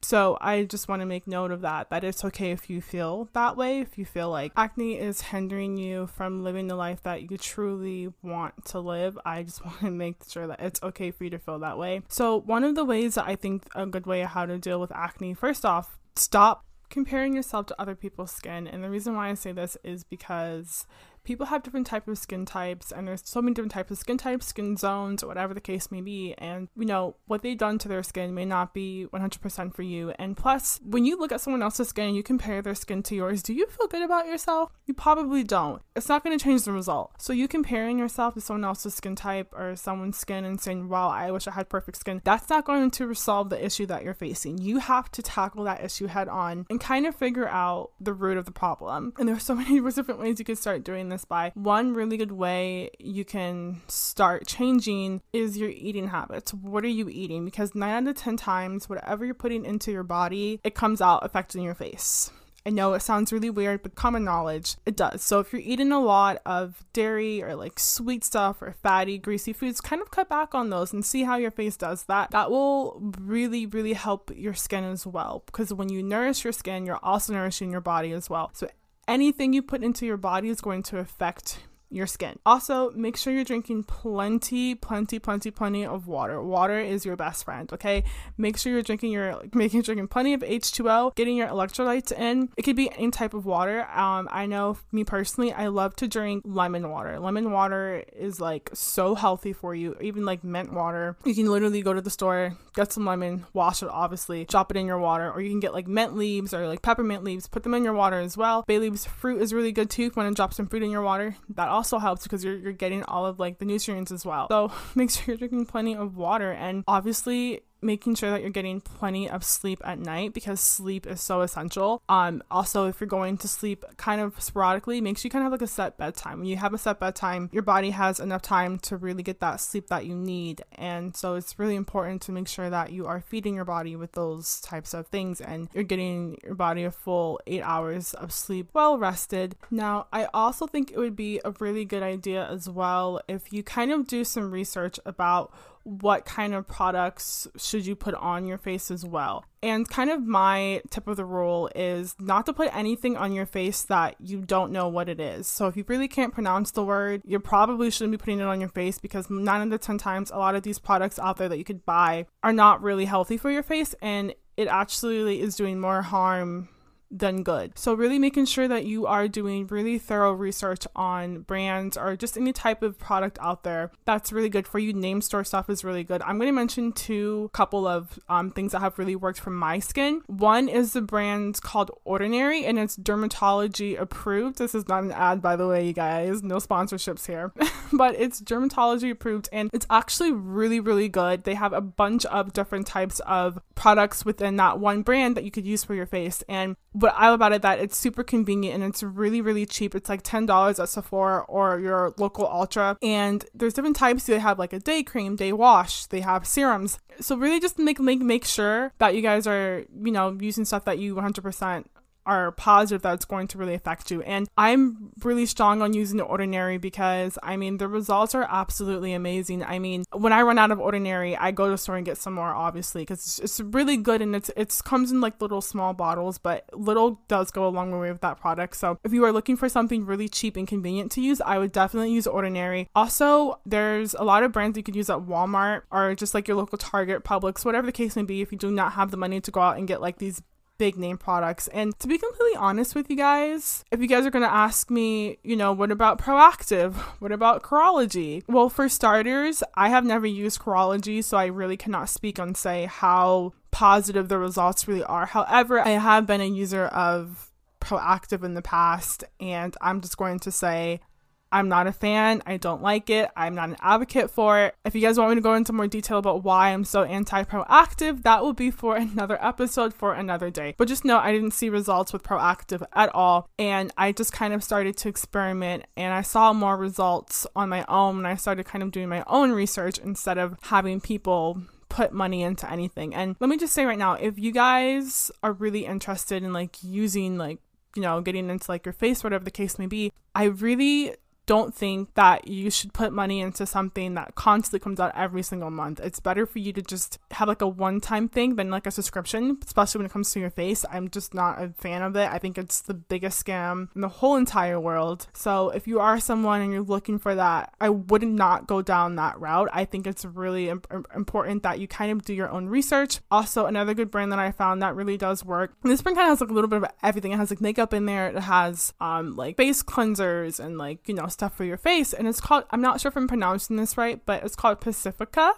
So 0.00 0.38
I 0.40 0.62
just 0.62 0.88
want 0.88 1.00
to 1.00 1.06
make 1.06 1.26
note 1.26 1.50
of 1.50 1.62
that, 1.62 1.90
that 1.90 2.04
it's 2.04 2.24
okay 2.24 2.52
if 2.52 2.70
you 2.70 2.80
feel 2.80 3.28
that 3.32 3.56
way, 3.56 3.80
if 3.80 3.98
you 3.98 4.04
feel 4.04 4.30
like 4.30 4.52
acne 4.56 4.96
is 4.96 5.20
hindering 5.20 5.76
you 5.76 6.06
from 6.06 6.44
living 6.44 6.68
the 6.68 6.76
life 6.76 7.02
that 7.02 7.28
you 7.28 7.36
truly 7.36 8.12
want 8.22 8.64
to 8.66 8.78
live. 8.78 9.18
I 9.24 9.42
just 9.42 9.64
want 9.64 9.80
to 9.80 9.90
make 9.90 10.16
sure 10.28 10.46
that 10.46 10.60
it's 10.60 10.82
okay 10.82 11.10
for 11.10 11.24
you 11.24 11.30
to 11.30 11.38
feel 11.38 11.58
that 11.58 11.78
way. 11.78 12.02
So 12.08 12.40
one 12.40 12.62
of 12.62 12.76
the 12.76 12.84
ways 12.84 13.16
that 13.16 13.26
I 13.26 13.34
think 13.34 13.66
a 13.74 13.86
good 13.86 14.06
way 14.06 14.22
of 14.22 14.30
how 14.30 14.46
to 14.46 14.56
deal 14.56 14.80
with 14.80 14.92
acne, 14.92 15.34
first 15.34 15.64
off, 15.64 15.98
stop 16.14 16.64
comparing 16.90 17.34
yourself 17.34 17.66
to 17.66 17.80
other 17.80 17.94
people's 17.94 18.32
skin. 18.32 18.66
And 18.66 18.82
the 18.82 18.90
reason 18.90 19.14
why 19.14 19.28
I 19.28 19.34
say 19.34 19.52
this 19.52 19.76
is 19.84 20.04
because 20.04 20.86
people 21.28 21.44
have 21.44 21.62
different 21.62 21.86
types 21.86 22.08
of 22.08 22.16
skin 22.16 22.46
types 22.46 22.90
and 22.90 23.06
there's 23.06 23.20
so 23.22 23.42
many 23.42 23.52
different 23.52 23.70
types 23.70 23.90
of 23.90 23.98
skin 23.98 24.16
types, 24.16 24.46
skin 24.46 24.78
zones, 24.78 25.22
or 25.22 25.26
whatever 25.26 25.52
the 25.52 25.60
case 25.60 25.90
may 25.90 26.00
be. 26.00 26.34
And, 26.38 26.68
you 26.74 26.86
know, 26.86 27.16
what 27.26 27.42
they've 27.42 27.58
done 27.58 27.76
to 27.80 27.88
their 27.88 28.02
skin 28.02 28.34
may 28.34 28.46
not 28.46 28.72
be 28.72 29.06
100% 29.12 29.74
for 29.74 29.82
you. 29.82 30.14
And 30.18 30.38
plus, 30.38 30.80
when 30.82 31.04
you 31.04 31.18
look 31.18 31.30
at 31.30 31.42
someone 31.42 31.62
else's 31.62 31.88
skin 31.88 32.06
and 32.06 32.16
you 32.16 32.22
compare 32.22 32.62
their 32.62 32.74
skin 32.74 33.02
to 33.02 33.14
yours, 33.14 33.42
do 33.42 33.52
you 33.52 33.66
feel 33.66 33.88
good 33.88 34.00
about 34.00 34.26
yourself? 34.26 34.72
You 34.86 34.94
probably 34.94 35.44
don't. 35.44 35.82
It's 35.94 36.08
not 36.08 36.24
going 36.24 36.36
to 36.36 36.42
change 36.42 36.62
the 36.62 36.72
result. 36.72 37.12
So 37.18 37.34
you 37.34 37.46
comparing 37.46 37.98
yourself 37.98 38.32
to 38.32 38.40
someone 38.40 38.64
else's 38.64 38.94
skin 38.94 39.14
type 39.14 39.52
or 39.52 39.76
someone's 39.76 40.16
skin 40.16 40.46
and 40.46 40.58
saying, 40.58 40.88
wow, 40.88 41.10
I 41.10 41.30
wish 41.30 41.46
I 41.46 41.50
had 41.50 41.68
perfect 41.68 41.98
skin, 41.98 42.22
that's 42.24 42.48
not 42.48 42.64
going 42.64 42.90
to 42.92 43.06
resolve 43.06 43.50
the 43.50 43.62
issue 43.62 43.84
that 43.84 44.02
you're 44.02 44.14
facing. 44.14 44.56
You 44.56 44.78
have 44.78 45.10
to 45.12 45.22
tackle 45.22 45.64
that 45.64 45.84
issue 45.84 46.06
head 46.06 46.28
on 46.28 46.64
and 46.70 46.80
kind 46.80 47.06
of 47.06 47.14
figure 47.14 47.48
out 47.48 47.90
the 48.00 48.14
root 48.14 48.38
of 48.38 48.46
the 48.46 48.50
problem. 48.50 49.12
And 49.18 49.28
there's 49.28 49.42
so 49.42 49.54
many 49.58 49.78
different 49.78 50.20
ways 50.20 50.38
you 50.38 50.46
can 50.46 50.56
start 50.56 50.84
doing 50.84 51.10
this 51.10 51.17
by. 51.24 51.52
One 51.54 51.94
really 51.94 52.16
good 52.16 52.32
way 52.32 52.90
you 52.98 53.24
can 53.24 53.82
start 53.88 54.46
changing 54.46 55.22
is 55.32 55.56
your 55.56 55.70
eating 55.70 56.08
habits. 56.08 56.52
What 56.54 56.84
are 56.84 56.88
you 56.88 57.08
eating? 57.08 57.44
Because 57.44 57.74
nine 57.74 58.06
out 58.06 58.10
of 58.10 58.16
10 58.16 58.36
times, 58.36 58.88
whatever 58.88 59.24
you're 59.24 59.34
putting 59.34 59.64
into 59.64 59.92
your 59.92 60.02
body, 60.02 60.60
it 60.64 60.74
comes 60.74 61.00
out 61.00 61.24
affecting 61.24 61.62
your 61.62 61.74
face. 61.74 62.30
I 62.68 62.70
know 62.70 62.92
it 62.92 63.00
sounds 63.00 63.32
really 63.32 63.48
weird, 63.48 63.82
but 63.82 63.94
common 63.94 64.24
knowledge, 64.24 64.76
it 64.84 64.94
does. 64.94 65.22
So 65.22 65.38
if 65.40 65.54
you're 65.54 65.62
eating 65.62 65.90
a 65.90 66.00
lot 66.00 66.42
of 66.44 66.84
dairy 66.92 67.42
or 67.42 67.56
like 67.56 67.78
sweet 67.78 68.24
stuff 68.24 68.60
or 68.60 68.72
fatty, 68.82 69.16
greasy 69.16 69.54
foods, 69.54 69.80
kind 69.80 70.02
of 70.02 70.10
cut 70.10 70.28
back 70.28 70.54
on 70.54 70.68
those 70.68 70.92
and 70.92 71.02
see 71.02 71.22
how 71.22 71.36
your 71.36 71.50
face 71.50 71.78
does 71.78 72.04
that. 72.04 72.30
That 72.32 72.50
will 72.50 73.00
really, 73.18 73.64
really 73.64 73.94
help 73.94 74.30
your 74.36 74.52
skin 74.52 74.84
as 74.84 75.06
well. 75.06 75.44
Because 75.46 75.72
when 75.72 75.88
you 75.88 76.02
nourish 76.02 76.44
your 76.44 76.52
skin, 76.52 76.84
you're 76.84 77.00
also 77.02 77.32
nourishing 77.32 77.70
your 77.70 77.80
body 77.80 78.12
as 78.12 78.28
well. 78.28 78.50
So 78.52 78.68
anything 79.08 79.52
you 79.52 79.62
put 79.62 79.82
into 79.82 80.06
your 80.06 80.16
body 80.16 80.48
is 80.48 80.60
going 80.60 80.82
to 80.84 80.98
affect 80.98 81.60
your 81.90 82.06
skin. 82.06 82.38
Also, 82.44 82.90
make 82.90 83.16
sure 83.16 83.32
you're 83.32 83.44
drinking 83.44 83.84
plenty, 83.84 84.74
plenty, 84.74 85.18
plenty, 85.18 85.50
plenty 85.50 85.86
of 85.86 86.06
water. 86.06 86.42
Water 86.42 86.78
is 86.78 87.04
your 87.04 87.16
best 87.16 87.44
friend, 87.44 87.72
okay? 87.72 88.04
Make 88.36 88.58
sure 88.58 88.72
you're 88.72 88.82
drinking 88.82 89.12
your 89.12 89.42
making 89.54 89.82
drinking 89.88 90.08
plenty 90.08 90.34
of 90.34 90.42
H2O, 90.42 91.14
getting 91.14 91.36
your 91.36 91.48
electrolytes 91.48 92.12
in. 92.12 92.50
It 92.56 92.62
could 92.62 92.76
be 92.76 92.90
any 92.92 93.10
type 93.10 93.34
of 93.34 93.46
water. 93.46 93.82
Um, 93.90 94.28
I 94.30 94.46
know 94.46 94.76
me 94.92 95.04
personally, 95.04 95.52
I 95.52 95.68
love 95.68 95.96
to 95.96 96.08
drink 96.08 96.42
lemon 96.46 96.90
water. 96.90 97.18
Lemon 97.18 97.52
water 97.52 98.04
is 98.14 98.40
like 98.40 98.70
so 98.74 99.14
healthy 99.14 99.52
for 99.52 99.74
you, 99.74 99.96
even 100.00 100.24
like 100.24 100.44
mint 100.44 100.72
water. 100.72 101.16
You 101.24 101.34
can 101.34 101.46
literally 101.46 101.82
go 101.82 101.94
to 101.94 102.00
the 102.00 102.10
store, 102.10 102.56
get 102.74 102.92
some 102.92 103.06
lemon, 103.06 103.46
wash 103.52 103.82
it 103.82 103.88
obviously, 103.88 104.44
drop 104.44 104.70
it 104.70 104.76
in 104.76 104.86
your 104.86 104.98
water, 104.98 105.30
or 105.30 105.40
you 105.40 105.50
can 105.50 105.60
get 105.60 105.72
like 105.72 105.88
mint 105.88 106.16
leaves 106.16 106.52
or 106.52 106.66
like 106.66 106.82
peppermint 106.82 107.24
leaves, 107.24 107.48
put 107.48 107.62
them 107.62 107.74
in 107.74 107.84
your 107.84 107.94
water 107.94 108.18
as 108.18 108.36
well. 108.36 108.62
Bay 108.66 108.78
leaves 108.78 109.06
fruit 109.06 109.40
is 109.40 109.54
really 109.54 109.72
good 109.72 109.90
too. 109.90 110.04
If 110.04 110.16
you 110.16 110.22
want 110.22 110.34
to 110.34 110.38
drop 110.38 110.52
some 110.54 110.66
fruit 110.66 110.82
in 110.82 110.90
your 110.90 111.02
water, 111.02 111.36
that 111.54 111.68
also 111.78 111.98
helps 112.00 112.24
because 112.24 112.42
you're, 112.42 112.56
you're 112.56 112.72
getting 112.72 113.04
all 113.04 113.24
of 113.24 113.38
like 113.38 113.58
the 113.58 113.64
nutrients 113.64 114.10
as 114.10 114.26
well. 114.26 114.48
So 114.48 114.72
make 114.96 115.10
sure 115.10 115.22
you're 115.28 115.36
drinking 115.36 115.66
plenty 115.66 115.94
of 115.94 116.16
water 116.16 116.50
and 116.50 116.82
obviously 116.88 117.60
making 117.80 118.14
sure 118.14 118.30
that 118.30 118.40
you're 118.40 118.50
getting 118.50 118.80
plenty 118.80 119.28
of 119.28 119.44
sleep 119.44 119.80
at 119.84 119.98
night 119.98 120.32
because 120.32 120.60
sleep 120.60 121.06
is 121.06 121.20
so 121.20 121.40
essential. 121.40 122.02
Um, 122.08 122.42
also, 122.50 122.86
if 122.86 123.00
you're 123.00 123.08
going 123.08 123.38
to 123.38 123.48
sleep 123.48 123.84
kind 123.96 124.20
of 124.20 124.40
sporadically, 124.40 125.00
make 125.00 125.18
sure 125.18 125.28
you 125.28 125.30
kind 125.30 125.42
of 125.42 125.52
have 125.52 125.60
like 125.60 125.68
a 125.68 125.72
set 125.72 125.96
bedtime. 125.96 126.38
When 126.38 126.48
you 126.48 126.56
have 126.56 126.74
a 126.74 126.78
set 126.78 127.00
bedtime, 127.00 127.48
your 127.52 127.62
body 127.62 127.90
has 127.90 128.20
enough 128.20 128.42
time 128.42 128.78
to 128.80 128.96
really 128.96 129.22
get 129.22 129.40
that 129.40 129.60
sleep 129.60 129.88
that 129.88 130.06
you 130.06 130.14
need. 130.14 130.62
And 130.72 131.16
so 131.16 131.34
it's 131.34 131.58
really 131.58 131.76
important 131.76 132.22
to 132.22 132.32
make 132.32 132.48
sure 132.48 132.70
that 132.70 132.92
you 132.92 133.06
are 133.06 133.20
feeding 133.20 133.54
your 133.54 133.64
body 133.64 133.96
with 133.96 134.12
those 134.12 134.60
types 134.60 134.94
of 134.94 135.06
things 135.06 135.40
and 135.40 135.68
you're 135.72 135.84
getting 135.84 136.38
your 136.42 136.54
body 136.54 136.84
a 136.84 136.90
full 136.90 137.40
eight 137.46 137.62
hours 137.62 138.14
of 138.14 138.32
sleep 138.32 138.68
well 138.72 138.98
rested. 138.98 139.56
Now, 139.70 140.06
I 140.12 140.26
also 140.34 140.66
think 140.66 140.90
it 140.90 140.98
would 140.98 141.16
be 141.16 141.40
a 141.44 141.52
really 141.60 141.84
good 141.84 142.02
idea 142.02 142.46
as 142.48 142.68
well 142.68 143.20
if 143.28 143.52
you 143.52 143.62
kind 143.62 143.92
of 143.92 144.06
do 144.06 144.24
some 144.24 144.50
research 144.50 144.98
about 145.04 145.52
what 145.88 146.24
kind 146.24 146.54
of 146.54 146.68
products 146.68 147.48
should 147.56 147.86
you 147.86 147.96
put 147.96 148.14
on 148.14 148.44
your 148.44 148.58
face 148.58 148.90
as 148.90 149.04
well. 149.04 149.44
And 149.62 149.88
kind 149.88 150.10
of 150.10 150.22
my 150.22 150.82
tip 150.90 151.08
of 151.08 151.16
the 151.16 151.24
rule 151.24 151.68
is 151.74 152.14
not 152.20 152.46
to 152.46 152.52
put 152.52 152.74
anything 152.76 153.16
on 153.16 153.32
your 153.32 153.46
face 153.46 153.82
that 153.84 154.14
you 154.20 154.42
don't 154.42 154.70
know 154.70 154.88
what 154.88 155.08
it 155.08 155.18
is. 155.18 155.48
So 155.48 155.66
if 155.66 155.76
you 155.76 155.84
really 155.88 156.06
can't 156.06 156.32
pronounce 156.32 156.70
the 156.70 156.84
word, 156.84 157.22
you 157.24 157.40
probably 157.40 157.90
shouldn't 157.90 158.12
be 158.12 158.18
putting 158.18 158.40
it 158.40 158.46
on 158.46 158.60
your 158.60 158.68
face 158.68 158.98
because 158.98 159.28
nine 159.30 159.66
out 159.66 159.72
of 159.72 159.80
10 159.80 159.98
times, 159.98 160.30
a 160.30 160.36
lot 160.36 160.54
of 160.54 160.62
these 160.62 160.78
products 160.78 161.18
out 161.18 161.38
there 161.38 161.48
that 161.48 161.58
you 161.58 161.64
could 161.64 161.84
buy 161.84 162.26
are 162.42 162.52
not 162.52 162.82
really 162.82 163.06
healthy 163.06 163.36
for 163.36 163.50
your 163.50 163.62
face 163.62 163.94
and 164.00 164.34
it 164.56 164.68
actually 164.68 165.40
is 165.40 165.56
doing 165.56 165.80
more 165.80 166.02
harm 166.02 166.68
than 167.10 167.42
good. 167.42 167.78
So, 167.78 167.94
really 167.94 168.18
making 168.18 168.46
sure 168.46 168.68
that 168.68 168.84
you 168.84 169.06
are 169.06 169.28
doing 169.28 169.66
really 169.66 169.98
thorough 169.98 170.32
research 170.32 170.86
on 170.94 171.40
brands 171.40 171.96
or 171.96 172.16
just 172.16 172.36
any 172.36 172.52
type 172.52 172.82
of 172.82 172.98
product 172.98 173.38
out 173.40 173.62
there 173.62 173.90
that's 174.04 174.32
really 174.32 174.48
good 174.48 174.66
for 174.66 174.78
you. 174.78 174.92
Name 174.92 175.20
store 175.20 175.44
stuff 175.44 175.70
is 175.70 175.84
really 175.84 176.04
good. 176.04 176.22
I'm 176.22 176.38
going 176.38 176.48
to 176.48 176.52
mention 176.52 176.92
two 176.92 177.50
couple 177.52 177.86
of 177.86 178.18
um, 178.28 178.50
things 178.50 178.72
that 178.72 178.80
have 178.80 178.98
really 178.98 179.16
worked 179.16 179.40
for 179.40 179.50
my 179.50 179.78
skin. 179.78 180.22
One 180.26 180.68
is 180.68 180.92
the 180.92 181.02
brand 181.02 181.60
called 181.62 181.90
Ordinary 182.04 182.64
and 182.64 182.78
it's 182.78 182.96
dermatology 182.96 183.98
approved. 183.98 184.58
This 184.58 184.74
is 184.74 184.88
not 184.88 185.02
an 185.04 185.12
ad, 185.12 185.42
by 185.42 185.56
the 185.56 185.66
way, 185.66 185.86
you 185.86 185.92
guys. 185.92 186.42
No 186.42 186.56
sponsorships 186.56 187.26
here, 187.26 187.52
but 187.92 188.14
it's 188.18 188.40
dermatology 188.40 189.10
approved 189.10 189.48
and 189.52 189.70
it's 189.72 189.86
actually 189.90 190.32
really, 190.32 190.80
really 190.80 191.08
good. 191.08 191.44
They 191.44 191.54
have 191.54 191.72
a 191.72 191.80
bunch 191.80 192.24
of 192.26 192.52
different 192.52 192.86
types 192.86 193.20
of 193.20 193.58
products 193.74 194.24
within 194.24 194.56
that 194.56 194.78
one 194.78 195.02
brand 195.02 195.36
that 195.36 195.44
you 195.44 195.50
could 195.50 195.66
use 195.66 195.84
for 195.84 195.94
your 195.94 196.06
face. 196.06 196.42
And 196.48 196.76
what 197.00 197.14
I 197.16 197.28
love 197.28 197.34
about 197.38 197.52
it 197.52 197.62
that 197.62 197.78
it's 197.78 197.96
super 197.96 198.22
convenient 198.22 198.74
and 198.74 198.84
it's 198.84 199.02
really 199.02 199.40
really 199.40 199.66
cheap. 199.66 199.94
It's 199.94 200.08
like 200.08 200.22
ten 200.22 200.46
dollars 200.46 200.80
at 200.80 200.88
Sephora 200.88 201.44
or 201.48 201.78
your 201.78 202.14
local 202.18 202.46
Ulta, 202.46 202.96
and 203.02 203.44
there's 203.54 203.74
different 203.74 203.96
types. 203.96 204.24
They 204.24 204.38
have 204.38 204.58
like 204.58 204.72
a 204.72 204.78
day 204.80 205.02
cream, 205.02 205.36
day 205.36 205.52
wash. 205.52 206.06
They 206.06 206.20
have 206.20 206.46
serums. 206.46 206.98
So 207.20 207.36
really 207.36 207.60
just 207.60 207.78
make 207.78 208.00
make 208.00 208.20
make 208.20 208.44
sure 208.44 208.92
that 208.98 209.14
you 209.14 209.22
guys 209.22 209.46
are 209.46 209.84
you 210.02 210.12
know 210.12 210.36
using 210.40 210.64
stuff 210.64 210.84
that 210.84 210.98
you 210.98 211.14
100% 211.14 211.84
are 212.28 212.52
positive 212.52 213.00
that 213.02 213.14
it's 213.14 213.24
going 213.24 213.48
to 213.48 213.58
really 213.58 213.74
affect 213.74 214.10
you. 214.10 214.22
And 214.22 214.48
I'm 214.58 215.10
really 215.24 215.46
strong 215.46 215.80
on 215.80 215.94
using 215.94 216.18
the 216.18 216.24
ordinary 216.24 216.76
because 216.76 217.38
I 217.42 217.56
mean 217.56 217.78
the 217.78 217.88
results 217.88 218.34
are 218.34 218.46
absolutely 218.48 219.14
amazing. 219.14 219.64
I 219.64 219.78
mean, 219.78 220.04
when 220.12 220.34
I 220.34 220.42
run 220.42 220.58
out 220.58 220.70
of 220.70 220.78
ordinary, 220.78 221.34
I 221.36 221.50
go 221.50 221.64
to 221.64 221.72
the 221.72 221.78
store 221.78 221.96
and 221.96 222.04
get 222.04 222.18
some 222.18 222.34
more 222.34 222.54
obviously 222.54 223.02
because 223.02 223.40
it's, 223.42 223.58
really 223.58 223.96
good 223.96 224.22
and 224.22 224.36
it's 224.36 224.50
it's 224.56 224.80
comes 224.80 225.10
in 225.10 225.20
like 225.20 225.40
little 225.40 225.60
small 225.60 225.94
bottles, 225.94 226.38
but 226.38 226.64
little 226.72 227.20
does 227.28 227.50
go 227.50 227.66
a 227.66 227.70
long 227.70 227.90
way 227.98 228.12
with 228.12 228.20
that 228.20 228.38
product. 228.38 228.76
So 228.76 228.98
if 229.04 229.12
you 229.12 229.24
are 229.24 229.32
looking 229.32 229.56
for 229.56 229.68
something 229.68 230.04
really 230.04 230.28
cheap 230.28 230.56
and 230.56 230.68
convenient 230.68 231.10
to 231.12 231.20
use, 231.20 231.40
I 231.40 231.58
would 231.58 231.72
definitely 231.72 232.12
use 232.12 232.26
ordinary. 232.26 232.88
Also, 232.94 233.58
there's 233.64 234.14
a 234.14 234.22
lot 234.22 234.42
of 234.42 234.52
brands 234.52 234.76
you 234.76 234.82
could 234.82 234.96
use 234.96 235.08
at 235.08 235.20
Walmart 235.20 235.82
or 235.90 236.14
just 236.14 236.34
like 236.34 236.46
your 236.46 236.56
local 236.56 236.78
Target, 236.78 237.24
Publix, 237.24 237.64
whatever 237.64 237.86
the 237.86 237.92
case 237.92 238.16
may 238.16 238.22
be 238.22 238.42
if 238.42 238.52
you 238.52 238.58
do 238.58 238.70
not 238.70 238.92
have 238.92 239.10
the 239.10 239.16
money 239.16 239.40
to 239.40 239.50
go 239.50 239.60
out 239.60 239.78
and 239.78 239.88
get 239.88 240.00
like 240.00 240.18
these 240.18 240.42
big 240.78 240.96
name 240.96 241.18
products. 241.18 241.68
And 241.68 241.98
to 241.98 242.08
be 242.08 242.18
completely 242.18 242.56
honest 242.56 242.94
with 242.94 243.10
you 243.10 243.16
guys, 243.16 243.84
if 243.90 244.00
you 244.00 244.06
guys 244.06 244.24
are 244.24 244.30
going 244.30 244.44
to 244.44 244.52
ask 244.52 244.90
me, 244.90 245.38
you 245.42 245.56
know, 245.56 245.72
what 245.72 245.90
about 245.90 246.18
Proactiv? 246.18 246.94
What 247.18 247.32
about 247.32 247.62
Curology? 247.62 248.42
Well, 248.48 248.68
for 248.68 248.88
starters, 248.88 249.62
I 249.74 249.88
have 249.90 250.04
never 250.04 250.26
used 250.26 250.60
Curology, 250.60 251.22
so 251.22 251.36
I 251.36 251.46
really 251.46 251.76
cannot 251.76 252.08
speak 252.08 252.38
on 252.38 252.54
say 252.54 252.86
how 252.86 253.52
positive 253.70 254.28
the 254.28 254.38
results 254.38 254.88
really 254.88 255.04
are. 255.04 255.26
However, 255.26 255.80
I 255.80 255.90
have 255.90 256.26
been 256.26 256.40
a 256.40 256.46
user 256.46 256.86
of 256.86 257.50
Proactiv 257.80 258.42
in 258.44 258.54
the 258.54 258.62
past, 258.62 259.24
and 259.40 259.76
I'm 259.80 260.00
just 260.00 260.16
going 260.16 260.38
to 260.40 260.50
say 260.50 261.00
I'm 261.50 261.68
not 261.68 261.86
a 261.86 261.92
fan. 261.92 262.42
I 262.46 262.56
don't 262.56 262.82
like 262.82 263.10
it. 263.10 263.30
I'm 263.36 263.54
not 263.54 263.70
an 263.70 263.76
advocate 263.80 264.30
for 264.30 264.60
it. 264.60 264.74
If 264.84 264.94
you 264.94 265.00
guys 265.00 265.18
want 265.18 265.30
me 265.30 265.36
to 265.36 265.40
go 265.40 265.54
into 265.54 265.72
more 265.72 265.86
detail 265.86 266.18
about 266.18 266.44
why 266.44 266.70
I'm 266.70 266.84
so 266.84 267.02
anti 267.02 267.44
Proactiv, 267.44 268.22
that 268.22 268.42
will 268.42 268.52
be 268.52 268.70
for 268.70 268.96
another 268.96 269.42
episode 269.44 269.94
for 269.94 270.14
another 270.14 270.50
day. 270.50 270.74
But 270.76 270.88
just 270.88 271.04
know 271.04 271.18
I 271.18 271.32
didn't 271.32 271.52
see 271.52 271.68
results 271.68 272.12
with 272.12 272.22
Proactiv 272.22 272.82
at 272.92 273.14
all. 273.14 273.48
And 273.58 273.92
I 273.96 274.12
just 274.12 274.32
kind 274.32 274.52
of 274.52 274.62
started 274.62 274.96
to 274.98 275.08
experiment 275.08 275.84
and 275.96 276.12
I 276.12 276.22
saw 276.22 276.52
more 276.52 276.76
results 276.76 277.46
on 277.56 277.68
my 277.68 277.84
own. 277.88 278.18
And 278.18 278.26
I 278.26 278.34
started 278.36 278.66
kind 278.66 278.82
of 278.82 278.90
doing 278.90 279.08
my 279.08 279.24
own 279.26 279.52
research 279.52 279.98
instead 279.98 280.38
of 280.38 280.56
having 280.62 281.00
people 281.00 281.62
put 281.88 282.12
money 282.12 282.42
into 282.42 282.70
anything. 282.70 283.14
And 283.14 283.36
let 283.40 283.48
me 283.48 283.56
just 283.56 283.72
say 283.72 283.84
right 283.84 283.98
now, 283.98 284.14
if 284.14 284.38
you 284.38 284.52
guys 284.52 285.30
are 285.42 285.52
really 285.52 285.86
interested 285.86 286.42
in 286.42 286.52
like 286.52 286.76
using 286.82 287.38
like, 287.38 287.58
you 287.96 288.02
know, 288.02 288.20
getting 288.20 288.50
into 288.50 288.70
like 288.70 288.84
your 288.84 288.92
face, 288.92 289.24
whatever 289.24 289.44
the 289.44 289.50
case 289.50 289.78
may 289.78 289.86
be, 289.86 290.12
I 290.34 290.44
really 290.44 291.14
don't 291.48 291.74
think 291.74 292.14
that 292.14 292.46
you 292.46 292.70
should 292.70 292.92
put 292.92 293.10
money 293.10 293.40
into 293.40 293.64
something 293.64 294.12
that 294.14 294.34
constantly 294.34 294.78
comes 294.78 295.00
out 295.00 295.12
every 295.16 295.42
single 295.42 295.70
month. 295.70 295.98
It's 295.98 296.20
better 296.20 296.44
for 296.44 296.58
you 296.58 296.74
to 296.74 296.82
just 296.82 297.18
have 297.30 297.48
like 297.48 297.62
a 297.62 297.66
one 297.66 298.02
time 298.02 298.28
thing 298.28 298.56
than 298.56 298.70
like 298.70 298.86
a 298.86 298.90
subscription, 298.90 299.56
especially 299.64 300.00
when 300.00 300.06
it 300.06 300.12
comes 300.12 300.30
to 300.32 300.40
your 300.40 300.50
face. 300.50 300.84
I'm 300.92 301.08
just 301.08 301.32
not 301.32 301.60
a 301.60 301.70
fan 301.78 302.02
of 302.02 302.14
it. 302.16 302.30
I 302.30 302.38
think 302.38 302.58
it's 302.58 302.82
the 302.82 302.92
biggest 302.92 303.44
scam 303.44 303.88
in 303.94 304.02
the 304.02 304.10
whole 304.10 304.36
entire 304.36 304.78
world. 304.78 305.26
So 305.32 305.70
if 305.70 305.88
you 305.88 306.00
are 306.00 306.20
someone 306.20 306.60
and 306.60 306.70
you're 306.70 306.82
looking 306.82 307.18
for 307.18 307.34
that, 307.34 307.72
I 307.80 307.88
would 307.88 308.24
not 308.24 308.66
go 308.66 308.82
down 308.82 309.16
that 309.16 309.40
route. 309.40 309.70
I 309.72 309.86
think 309.86 310.06
it's 310.06 310.26
really 310.26 310.68
imp- 310.68 310.86
important 311.14 311.62
that 311.62 311.78
you 311.78 311.88
kind 311.88 312.12
of 312.12 312.26
do 312.26 312.34
your 312.34 312.50
own 312.50 312.66
research. 312.66 313.20
Also, 313.30 313.64
another 313.64 313.94
good 313.94 314.10
brand 314.10 314.32
that 314.32 314.38
I 314.38 314.52
found 314.52 314.82
that 314.82 314.94
really 314.94 315.16
does 315.16 315.46
work. 315.46 315.72
This 315.82 316.02
brand 316.02 316.18
kind 316.18 316.28
of 316.28 316.32
has 316.32 316.42
like 316.42 316.50
a 316.50 316.52
little 316.52 316.68
bit 316.68 316.82
of 316.82 316.90
everything. 317.02 317.32
It 317.32 317.38
has 317.38 317.48
like 317.48 317.62
makeup 317.62 317.94
in 317.94 318.04
there. 318.04 318.28
It 318.28 318.40
has 318.40 318.92
um 319.00 319.34
like 319.34 319.56
face 319.56 319.82
cleansers 319.82 320.60
and 320.60 320.76
like 320.76 321.08
you 321.08 321.14
know 321.14 321.26
stuff 321.38 321.56
for 321.56 321.64
your 321.64 321.76
face. 321.76 322.12
And 322.12 322.26
it's 322.26 322.40
called 322.40 322.64
I'm 322.70 322.80
not 322.80 323.00
sure 323.00 323.08
if 323.10 323.16
I'm 323.16 323.28
pronouncing 323.28 323.76
this 323.76 323.96
right, 323.96 324.20
but 324.26 324.44
it's 324.44 324.56
called 324.56 324.80
Pacifica, 324.80 325.54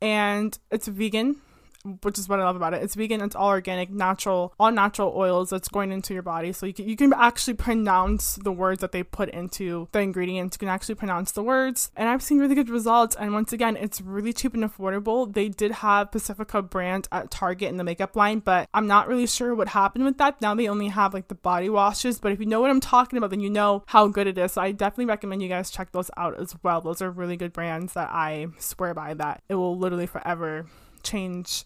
and 0.00 0.58
it's 0.70 0.88
vegan 0.88 1.36
which 2.02 2.18
is 2.18 2.28
what 2.28 2.40
I 2.40 2.44
love 2.44 2.56
about 2.56 2.74
it. 2.74 2.82
It's 2.82 2.94
vegan, 2.94 3.20
it's 3.20 3.36
all 3.36 3.48
organic, 3.48 3.90
natural, 3.90 4.54
all 4.58 4.70
natural 4.70 5.12
oils 5.16 5.50
that's 5.50 5.68
going 5.68 5.92
into 5.92 6.12
your 6.12 6.22
body. 6.22 6.52
So 6.52 6.66
you 6.66 6.74
can, 6.74 6.88
you 6.88 6.96
can 6.96 7.12
actually 7.12 7.54
pronounce 7.54 8.36
the 8.36 8.52
words 8.52 8.80
that 8.80 8.92
they 8.92 9.02
put 9.02 9.28
into 9.30 9.88
the 9.92 10.00
ingredients. 10.00 10.56
You 10.56 10.60
can 10.60 10.68
actually 10.68 10.94
pronounce 10.96 11.32
the 11.32 11.42
words. 11.42 11.90
And 11.96 12.08
I've 12.08 12.22
seen 12.22 12.38
really 12.38 12.54
good 12.54 12.70
results. 12.70 13.16
And 13.16 13.32
once 13.32 13.52
again, 13.52 13.76
it's 13.76 14.00
really 14.00 14.32
cheap 14.32 14.54
and 14.54 14.64
affordable. 14.64 15.32
They 15.32 15.48
did 15.48 15.72
have 15.72 16.12
Pacifica 16.12 16.62
brand 16.62 17.08
at 17.12 17.30
Target 17.30 17.68
in 17.68 17.76
the 17.76 17.84
makeup 17.84 18.16
line, 18.16 18.40
but 18.40 18.68
I'm 18.74 18.86
not 18.86 19.08
really 19.08 19.26
sure 19.26 19.54
what 19.54 19.68
happened 19.68 20.04
with 20.04 20.18
that. 20.18 20.40
Now 20.40 20.54
they 20.54 20.68
only 20.68 20.88
have 20.88 21.14
like 21.14 21.28
the 21.28 21.34
body 21.34 21.68
washes. 21.68 22.18
But 22.18 22.32
if 22.32 22.40
you 22.40 22.46
know 22.46 22.60
what 22.60 22.70
I'm 22.70 22.80
talking 22.80 23.16
about, 23.16 23.30
then 23.30 23.40
you 23.40 23.50
know 23.50 23.84
how 23.86 24.08
good 24.08 24.26
it 24.26 24.38
is. 24.38 24.52
So 24.52 24.62
I 24.62 24.72
definitely 24.72 25.06
recommend 25.06 25.42
you 25.42 25.48
guys 25.48 25.70
check 25.70 25.92
those 25.92 26.10
out 26.16 26.38
as 26.38 26.54
well. 26.62 26.80
Those 26.80 27.02
are 27.02 27.10
really 27.10 27.36
good 27.36 27.52
brands 27.52 27.94
that 27.94 28.10
I 28.10 28.48
swear 28.58 28.94
by 28.94 29.14
that 29.14 29.42
it 29.48 29.54
will 29.54 29.76
literally 29.76 30.06
forever 30.06 30.66
change 31.02 31.64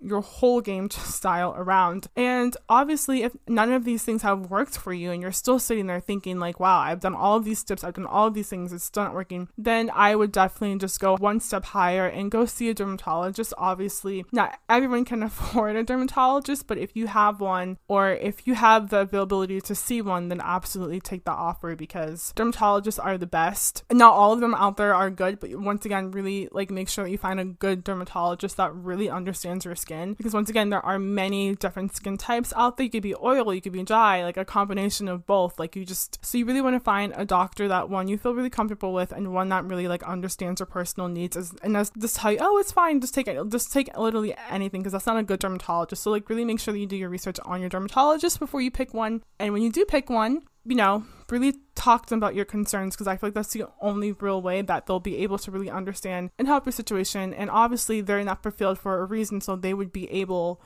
your 0.00 0.20
whole 0.20 0.60
game 0.60 0.90
style 0.90 1.54
around. 1.56 2.08
And 2.16 2.56
obviously, 2.68 3.22
if 3.22 3.36
none 3.48 3.72
of 3.72 3.84
these 3.84 4.04
things 4.04 4.22
have 4.22 4.50
worked 4.50 4.76
for 4.76 4.92
you 4.92 5.10
and 5.10 5.22
you're 5.22 5.32
still 5.32 5.58
sitting 5.58 5.86
there 5.86 6.00
thinking, 6.00 6.38
like, 6.38 6.60
wow, 6.60 6.78
I've 6.78 7.00
done 7.00 7.14
all 7.14 7.36
of 7.36 7.44
these 7.44 7.58
steps, 7.58 7.84
I've 7.84 7.94
done 7.94 8.06
all 8.06 8.26
of 8.26 8.34
these 8.34 8.48
things, 8.48 8.72
it's 8.72 8.84
still 8.84 9.04
not 9.04 9.14
working, 9.14 9.48
then 9.58 9.90
I 9.92 10.14
would 10.14 10.32
definitely 10.32 10.78
just 10.78 11.00
go 11.00 11.16
one 11.16 11.40
step 11.40 11.64
higher 11.66 12.06
and 12.06 12.30
go 12.30 12.46
see 12.46 12.68
a 12.68 12.74
dermatologist. 12.74 13.54
Obviously, 13.58 14.24
not 14.32 14.58
everyone 14.68 15.04
can 15.04 15.22
afford 15.22 15.76
a 15.76 15.82
dermatologist, 15.82 16.66
but 16.66 16.78
if 16.78 16.94
you 16.94 17.06
have 17.08 17.40
one 17.40 17.78
or 17.88 18.10
if 18.10 18.46
you 18.46 18.54
have 18.54 18.90
the 18.90 19.00
availability 19.00 19.60
to 19.60 19.74
see 19.74 20.02
one, 20.02 20.28
then 20.28 20.40
absolutely 20.40 21.00
take 21.00 21.24
that 21.24 21.32
offer 21.32 21.74
because 21.74 22.32
dermatologists 22.36 23.02
are 23.02 23.18
the 23.18 23.26
best. 23.26 23.84
Not 23.92 24.12
all 24.12 24.32
of 24.32 24.40
them 24.40 24.54
out 24.54 24.76
there 24.76 24.94
are 24.94 25.10
good, 25.10 25.40
but 25.40 25.54
once 25.56 25.84
again, 25.84 26.10
really 26.10 26.48
like 26.52 26.70
make 26.70 26.88
sure 26.88 27.04
that 27.04 27.10
you 27.10 27.18
find 27.18 27.40
a 27.40 27.44
good 27.44 27.84
dermatologist 27.84 28.56
that 28.56 28.74
really 28.74 29.08
understands 29.08 29.64
your 29.64 29.74
skin 29.74 29.85
because 29.86 30.34
once 30.34 30.50
again 30.50 30.70
there 30.70 30.84
are 30.84 30.98
many 30.98 31.54
different 31.54 31.94
skin 31.94 32.16
types 32.16 32.52
out 32.56 32.76
there. 32.76 32.84
You 32.84 32.90
could 32.90 33.02
be 33.02 33.14
oily 33.14 33.56
you 33.56 33.62
could 33.62 33.72
be 33.72 33.82
dry 33.82 34.22
like 34.22 34.36
a 34.36 34.44
combination 34.44 35.08
of 35.08 35.26
both. 35.26 35.58
Like 35.58 35.76
you 35.76 35.84
just 35.84 36.24
so 36.24 36.38
you 36.38 36.44
really 36.44 36.60
want 36.60 36.74
to 36.76 36.80
find 36.80 37.12
a 37.16 37.24
doctor 37.24 37.68
that 37.68 37.88
one 37.88 38.08
you 38.08 38.18
feel 38.18 38.34
really 38.34 38.50
comfortable 38.50 38.92
with 38.92 39.12
and 39.12 39.32
one 39.32 39.48
that 39.50 39.64
really 39.64 39.88
like 39.88 40.02
understands 40.02 40.60
your 40.60 40.66
personal 40.66 41.08
needs 41.08 41.36
as, 41.36 41.54
and 41.62 41.76
as 41.76 41.90
just 41.98 42.16
tell 42.16 42.32
you 42.32 42.38
oh 42.40 42.58
it's 42.58 42.72
fine 42.72 43.00
just 43.00 43.14
take 43.14 43.28
it 43.28 43.38
just 43.48 43.72
take 43.72 43.96
literally 43.96 44.34
anything 44.50 44.82
because 44.82 44.92
that's 44.92 45.06
not 45.06 45.16
a 45.16 45.22
good 45.22 45.40
dermatologist. 45.40 46.02
So 46.02 46.10
like 46.10 46.28
really 46.28 46.44
make 46.44 46.60
sure 46.60 46.72
that 46.72 46.80
you 46.80 46.86
do 46.86 46.96
your 46.96 47.08
research 47.08 47.38
on 47.44 47.60
your 47.60 47.70
dermatologist 47.70 48.38
before 48.38 48.60
you 48.60 48.70
pick 48.70 48.92
one. 48.94 49.22
And 49.38 49.52
when 49.52 49.62
you 49.62 49.70
do 49.70 49.84
pick 49.84 50.10
one 50.10 50.42
you 50.66 50.74
know, 50.74 51.04
really 51.30 51.54
talk 51.74 52.06
to 52.06 52.10
them 52.10 52.18
about 52.18 52.34
your 52.34 52.44
concerns 52.44 52.94
because 52.94 53.06
I 53.06 53.16
feel 53.16 53.28
like 53.28 53.34
that's 53.34 53.52
the 53.52 53.64
only 53.80 54.12
real 54.12 54.42
way 54.42 54.62
that 54.62 54.86
they'll 54.86 55.00
be 55.00 55.18
able 55.18 55.38
to 55.38 55.50
really 55.50 55.70
understand 55.70 56.30
and 56.38 56.48
help 56.48 56.66
your 56.66 56.72
situation. 56.72 57.32
And 57.32 57.50
obviously, 57.50 58.00
they're 58.00 58.24
that 58.24 58.54
field 58.56 58.78
for 58.78 59.00
a 59.00 59.04
reason, 59.04 59.40
so 59.40 59.56
they 59.56 59.74
would 59.74 59.92
be 59.92 60.10
able 60.10 60.60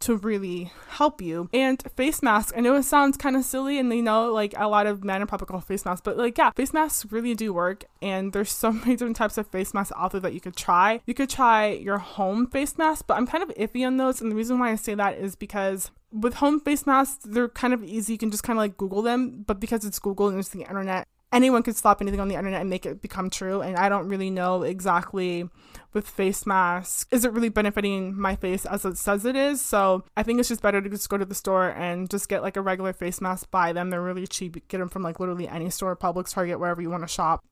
to 0.00 0.16
really 0.16 0.70
help 0.88 1.22
you. 1.22 1.48
And 1.52 1.82
face 1.96 2.22
masks, 2.22 2.52
I 2.56 2.60
know 2.60 2.74
it 2.74 2.82
sounds 2.82 3.16
kind 3.16 3.36
of 3.36 3.44
silly, 3.44 3.78
and 3.78 3.90
they 3.90 4.00
know 4.00 4.32
like 4.32 4.54
a 4.56 4.68
lot 4.68 4.86
of 4.86 5.04
men 5.04 5.22
are 5.22 5.26
probably 5.26 5.46
call 5.46 5.60
face 5.60 5.84
masks, 5.84 6.02
but 6.04 6.16
like, 6.16 6.36
yeah, 6.36 6.50
face 6.50 6.72
masks 6.72 7.10
really 7.10 7.34
do 7.34 7.52
work. 7.52 7.84
And 8.00 8.32
there's 8.32 8.50
so 8.50 8.72
many 8.72 8.96
different 8.96 9.16
types 9.16 9.38
of 9.38 9.46
face 9.46 9.72
masks 9.72 9.92
out 9.96 10.12
there 10.12 10.20
that 10.20 10.34
you 10.34 10.40
could 10.40 10.56
try. 10.56 11.00
You 11.06 11.14
could 11.14 11.30
try 11.30 11.68
your 11.68 11.98
home 11.98 12.46
face 12.48 12.76
mask, 12.76 13.06
but 13.06 13.16
I'm 13.16 13.26
kind 13.26 13.42
of 13.42 13.50
iffy 13.50 13.86
on 13.86 13.96
those. 13.96 14.20
And 14.20 14.30
the 14.30 14.36
reason 14.36 14.58
why 14.58 14.70
I 14.70 14.76
say 14.76 14.94
that 14.94 15.18
is 15.18 15.36
because 15.36 15.90
with 16.12 16.34
home 16.34 16.60
face 16.60 16.86
masks, 16.86 17.24
they're 17.24 17.48
kind 17.48 17.74
of 17.74 17.82
easy. 17.82 18.14
You 18.14 18.18
can 18.18 18.30
just 18.30 18.42
kind 18.42 18.58
of 18.58 18.62
like 18.62 18.76
Google 18.76 19.02
them, 19.02 19.44
but 19.46 19.60
because 19.60 19.84
it's 19.84 19.98
Google 19.98 20.28
and 20.28 20.38
it's 20.38 20.50
the 20.50 20.62
internet, 20.62 21.08
anyone 21.32 21.62
could 21.62 21.76
slap 21.76 22.00
anything 22.00 22.20
on 22.20 22.28
the 22.28 22.34
internet 22.34 22.60
and 22.60 22.70
make 22.70 22.84
it 22.84 23.00
become 23.00 23.30
true. 23.30 23.62
And 23.62 23.76
I 23.76 23.88
don't 23.88 24.08
really 24.08 24.30
know 24.30 24.62
exactly 24.62 25.48
with 25.92 26.06
face 26.08 26.46
masks, 26.46 27.06
is 27.10 27.24
it 27.24 27.32
really 27.32 27.48
benefiting 27.48 28.18
my 28.18 28.36
face 28.36 28.64
as 28.64 28.84
it 28.84 28.96
says 28.96 29.24
it 29.24 29.36
is? 29.36 29.60
So 29.60 30.04
I 30.16 30.22
think 30.22 30.40
it's 30.40 30.48
just 30.48 30.62
better 30.62 30.80
to 30.80 30.88
just 30.88 31.08
go 31.08 31.18
to 31.18 31.24
the 31.24 31.34
store 31.34 31.70
and 31.70 32.08
just 32.10 32.28
get 32.28 32.42
like 32.42 32.56
a 32.56 32.62
regular 32.62 32.92
face 32.92 33.20
mask, 33.20 33.50
buy 33.50 33.72
them. 33.72 33.90
They're 33.90 34.02
really 34.02 34.26
cheap. 34.26 34.68
get 34.68 34.78
them 34.78 34.88
from 34.88 35.02
like 35.02 35.20
literally 35.20 35.48
any 35.48 35.70
store, 35.70 35.96
Publix, 35.96 36.32
Target, 36.32 36.60
wherever 36.60 36.80
you 36.80 36.90
want 36.90 37.02
to 37.02 37.08
shop 37.08 37.44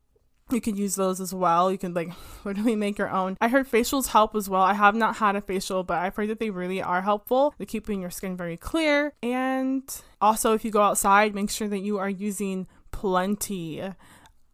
you 0.53 0.61
can 0.61 0.77
use 0.77 0.95
those 0.95 1.21
as 1.21 1.35
well. 1.35 1.71
You 1.71 1.79
can 1.79 1.95
like 1.95 2.13
literally 2.45 2.77
make 2.77 2.99
your 2.99 3.11
own. 3.11 3.37
I 3.41 3.49
heard 3.49 3.71
facials 3.71 4.09
help 4.09 4.35
as 4.35 4.49
well. 4.49 4.63
I 4.63 4.75
have 4.75 4.95
not 4.95 5.17
had 5.17 5.37
a 5.37 5.41
facial, 5.41 5.83
but 5.85 5.99
I've 5.99 6.17
heard 6.17 6.29
that 6.29 6.39
they 6.39 6.51
really 6.51 6.83
are 6.83 7.03
helpful. 7.03 7.55
They're 7.59 7.67
keeping 7.67 8.01
your 8.01 8.11
skin 8.11 8.37
very 8.37 8.57
clear. 8.57 9.15
And 9.23 9.83
also, 10.21 10.55
if 10.55 10.65
you 10.65 10.71
go 10.71 10.83
outside, 10.83 11.35
make 11.35 11.51
sure 11.51 11.69
that 11.69 11.81
you 11.81 11.99
are 11.99 12.11
using 12.11 12.67
plenty 12.91 13.83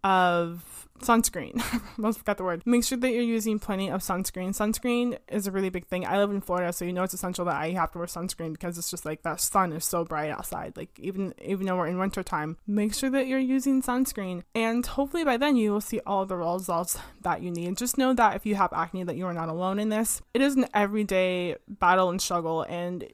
of 0.06 0.86
sunscreen. 1.00 1.60
Almost 1.98 2.20
forgot 2.20 2.36
the 2.36 2.44
word. 2.44 2.62
Make 2.64 2.84
sure 2.84 2.96
that 2.96 3.10
you're 3.10 3.22
using 3.22 3.58
plenty 3.58 3.90
of 3.90 4.02
sunscreen. 4.02 4.50
Sunscreen 4.50 5.18
is 5.28 5.46
a 5.48 5.50
really 5.50 5.68
big 5.68 5.86
thing. 5.86 6.06
I 6.06 6.16
live 6.18 6.30
in 6.30 6.40
Florida, 6.40 6.72
so 6.72 6.84
you 6.84 6.92
know 6.92 7.02
it's 7.02 7.12
essential 7.12 7.44
that 7.46 7.56
I 7.56 7.70
have 7.70 7.90
to 7.92 7.98
wear 7.98 8.06
sunscreen 8.06 8.52
because 8.52 8.78
it's 8.78 8.90
just 8.90 9.04
like 9.04 9.22
that 9.22 9.40
sun 9.40 9.72
is 9.72 9.84
so 9.84 10.04
bright 10.04 10.30
outside. 10.30 10.76
Like 10.76 10.96
even 10.98 11.34
even 11.44 11.66
though 11.66 11.76
we're 11.76 11.88
in 11.88 11.98
winter 11.98 12.22
time, 12.22 12.56
make 12.68 12.94
sure 12.94 13.10
that 13.10 13.26
you're 13.26 13.40
using 13.40 13.82
sunscreen. 13.82 14.44
And 14.54 14.86
hopefully 14.86 15.24
by 15.24 15.36
then 15.36 15.56
you 15.56 15.72
will 15.72 15.80
see 15.80 16.00
all 16.06 16.24
the 16.24 16.36
results 16.36 16.98
that 17.22 17.42
you 17.42 17.50
need. 17.50 17.76
Just 17.76 17.98
know 17.98 18.14
that 18.14 18.36
if 18.36 18.46
you 18.46 18.54
have 18.54 18.72
acne 18.72 19.02
that 19.02 19.16
you 19.16 19.26
are 19.26 19.34
not 19.34 19.48
alone 19.48 19.80
in 19.80 19.88
this. 19.88 20.22
It 20.34 20.40
is 20.40 20.54
an 20.54 20.66
everyday 20.72 21.56
battle 21.68 22.10
and 22.10 22.22
struggle 22.22 22.62
and 22.62 23.04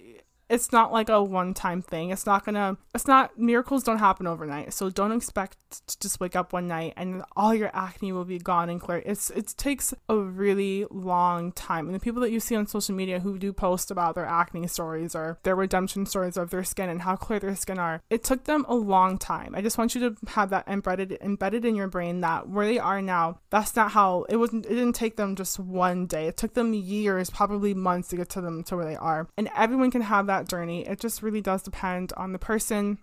it's 0.53 0.71
not 0.71 0.93
like 0.93 1.09
a 1.09 1.23
one 1.23 1.55
time 1.55 1.81
thing. 1.81 2.11
It's 2.11 2.27
not 2.27 2.45
gonna, 2.45 2.77
it's 2.95 3.07
not, 3.07 3.39
miracles 3.39 3.83
don't 3.83 3.99
happen 3.99 4.27
overnight. 4.27 4.75
So 4.75 4.91
don't 4.91 5.11
expect 5.11 5.57
to 5.87 5.99
just 5.99 6.21
wake 6.21 6.37
up 6.37 6.53
one 6.53 6.69
night 6.69 6.93
and 6.95 7.23
all 7.35 7.55
your 7.55 7.71
acne 7.73 8.13
will 8.13 8.27
be 8.27 8.39
gone 8.39 8.69
and 8.69 8.79
clear. 8.79 9.03
It's, 9.07 9.31
it 9.31 9.55
takes 9.57 9.95
a 10.11 10.17
really 10.19 10.85
long 10.91 11.53
time. 11.53 11.87
And 11.87 11.95
the 11.95 12.01
people 12.01 12.21
that 12.21 12.31
you 12.31 12.39
see 12.39 12.55
on 12.55 12.67
social 12.67 12.95
media 12.95 13.21
who 13.21 13.39
do 13.39 13.51
post 13.55 13.91
about 13.91 14.15
their 14.15 14.27
acne 14.27 14.67
stories 14.67 15.15
or 15.15 15.39
their 15.43 15.57
redemption 15.57 16.05
stories 16.05 16.37
of 16.37 16.51
their 16.51 16.65
skin 16.65 16.91
and 16.91 17.01
how 17.01 17.17
clear 17.17 17.41
their 17.41 17.57
skin 17.57 17.79
are, 17.79 18.03
it 18.11 18.23
took 18.23 18.45
them 18.45 18.67
a 18.69 18.75
long 18.75 19.17
time. 19.17 19.55
I 19.55 19.63
just 19.63 19.79
want 19.79 19.95
you 19.95 20.11
to 20.11 20.17
have 20.33 20.51
that 20.51 20.69
embedded, 20.69 21.17
embedded 21.23 21.65
in 21.65 21.75
your 21.75 21.89
brain 21.89 22.21
that 22.21 22.47
where 22.47 22.67
they 22.67 22.79
are 22.79 23.01
now, 23.01 23.39
that's 23.49 23.75
not 23.75 23.93
how, 23.93 24.27
it 24.29 24.37
wasn't, 24.37 24.67
it 24.67 24.75
didn't 24.75 24.93
take 24.93 25.17
them 25.17 25.35
just 25.35 25.59
one 25.59 26.05
day. 26.05 26.27
It 26.27 26.37
took 26.37 26.53
them 26.53 26.75
years, 26.75 27.31
probably 27.31 27.73
months 27.73 28.09
to 28.09 28.17
get 28.17 28.29
to 28.31 28.43
them 28.43 28.63
to 28.65 28.77
where 28.77 28.85
they 28.85 28.97
are. 28.97 29.29
And 29.39 29.49
everyone 29.57 29.91
can 29.91 30.03
have 30.03 30.27
that 30.27 30.42
that 30.43 30.49
journey. 30.49 30.87
It 30.87 31.01
just 31.01 31.23
really 31.23 31.41
does 31.41 31.63
depend 31.63 32.13
on 32.17 32.33
the 32.33 32.39
person 32.39 32.99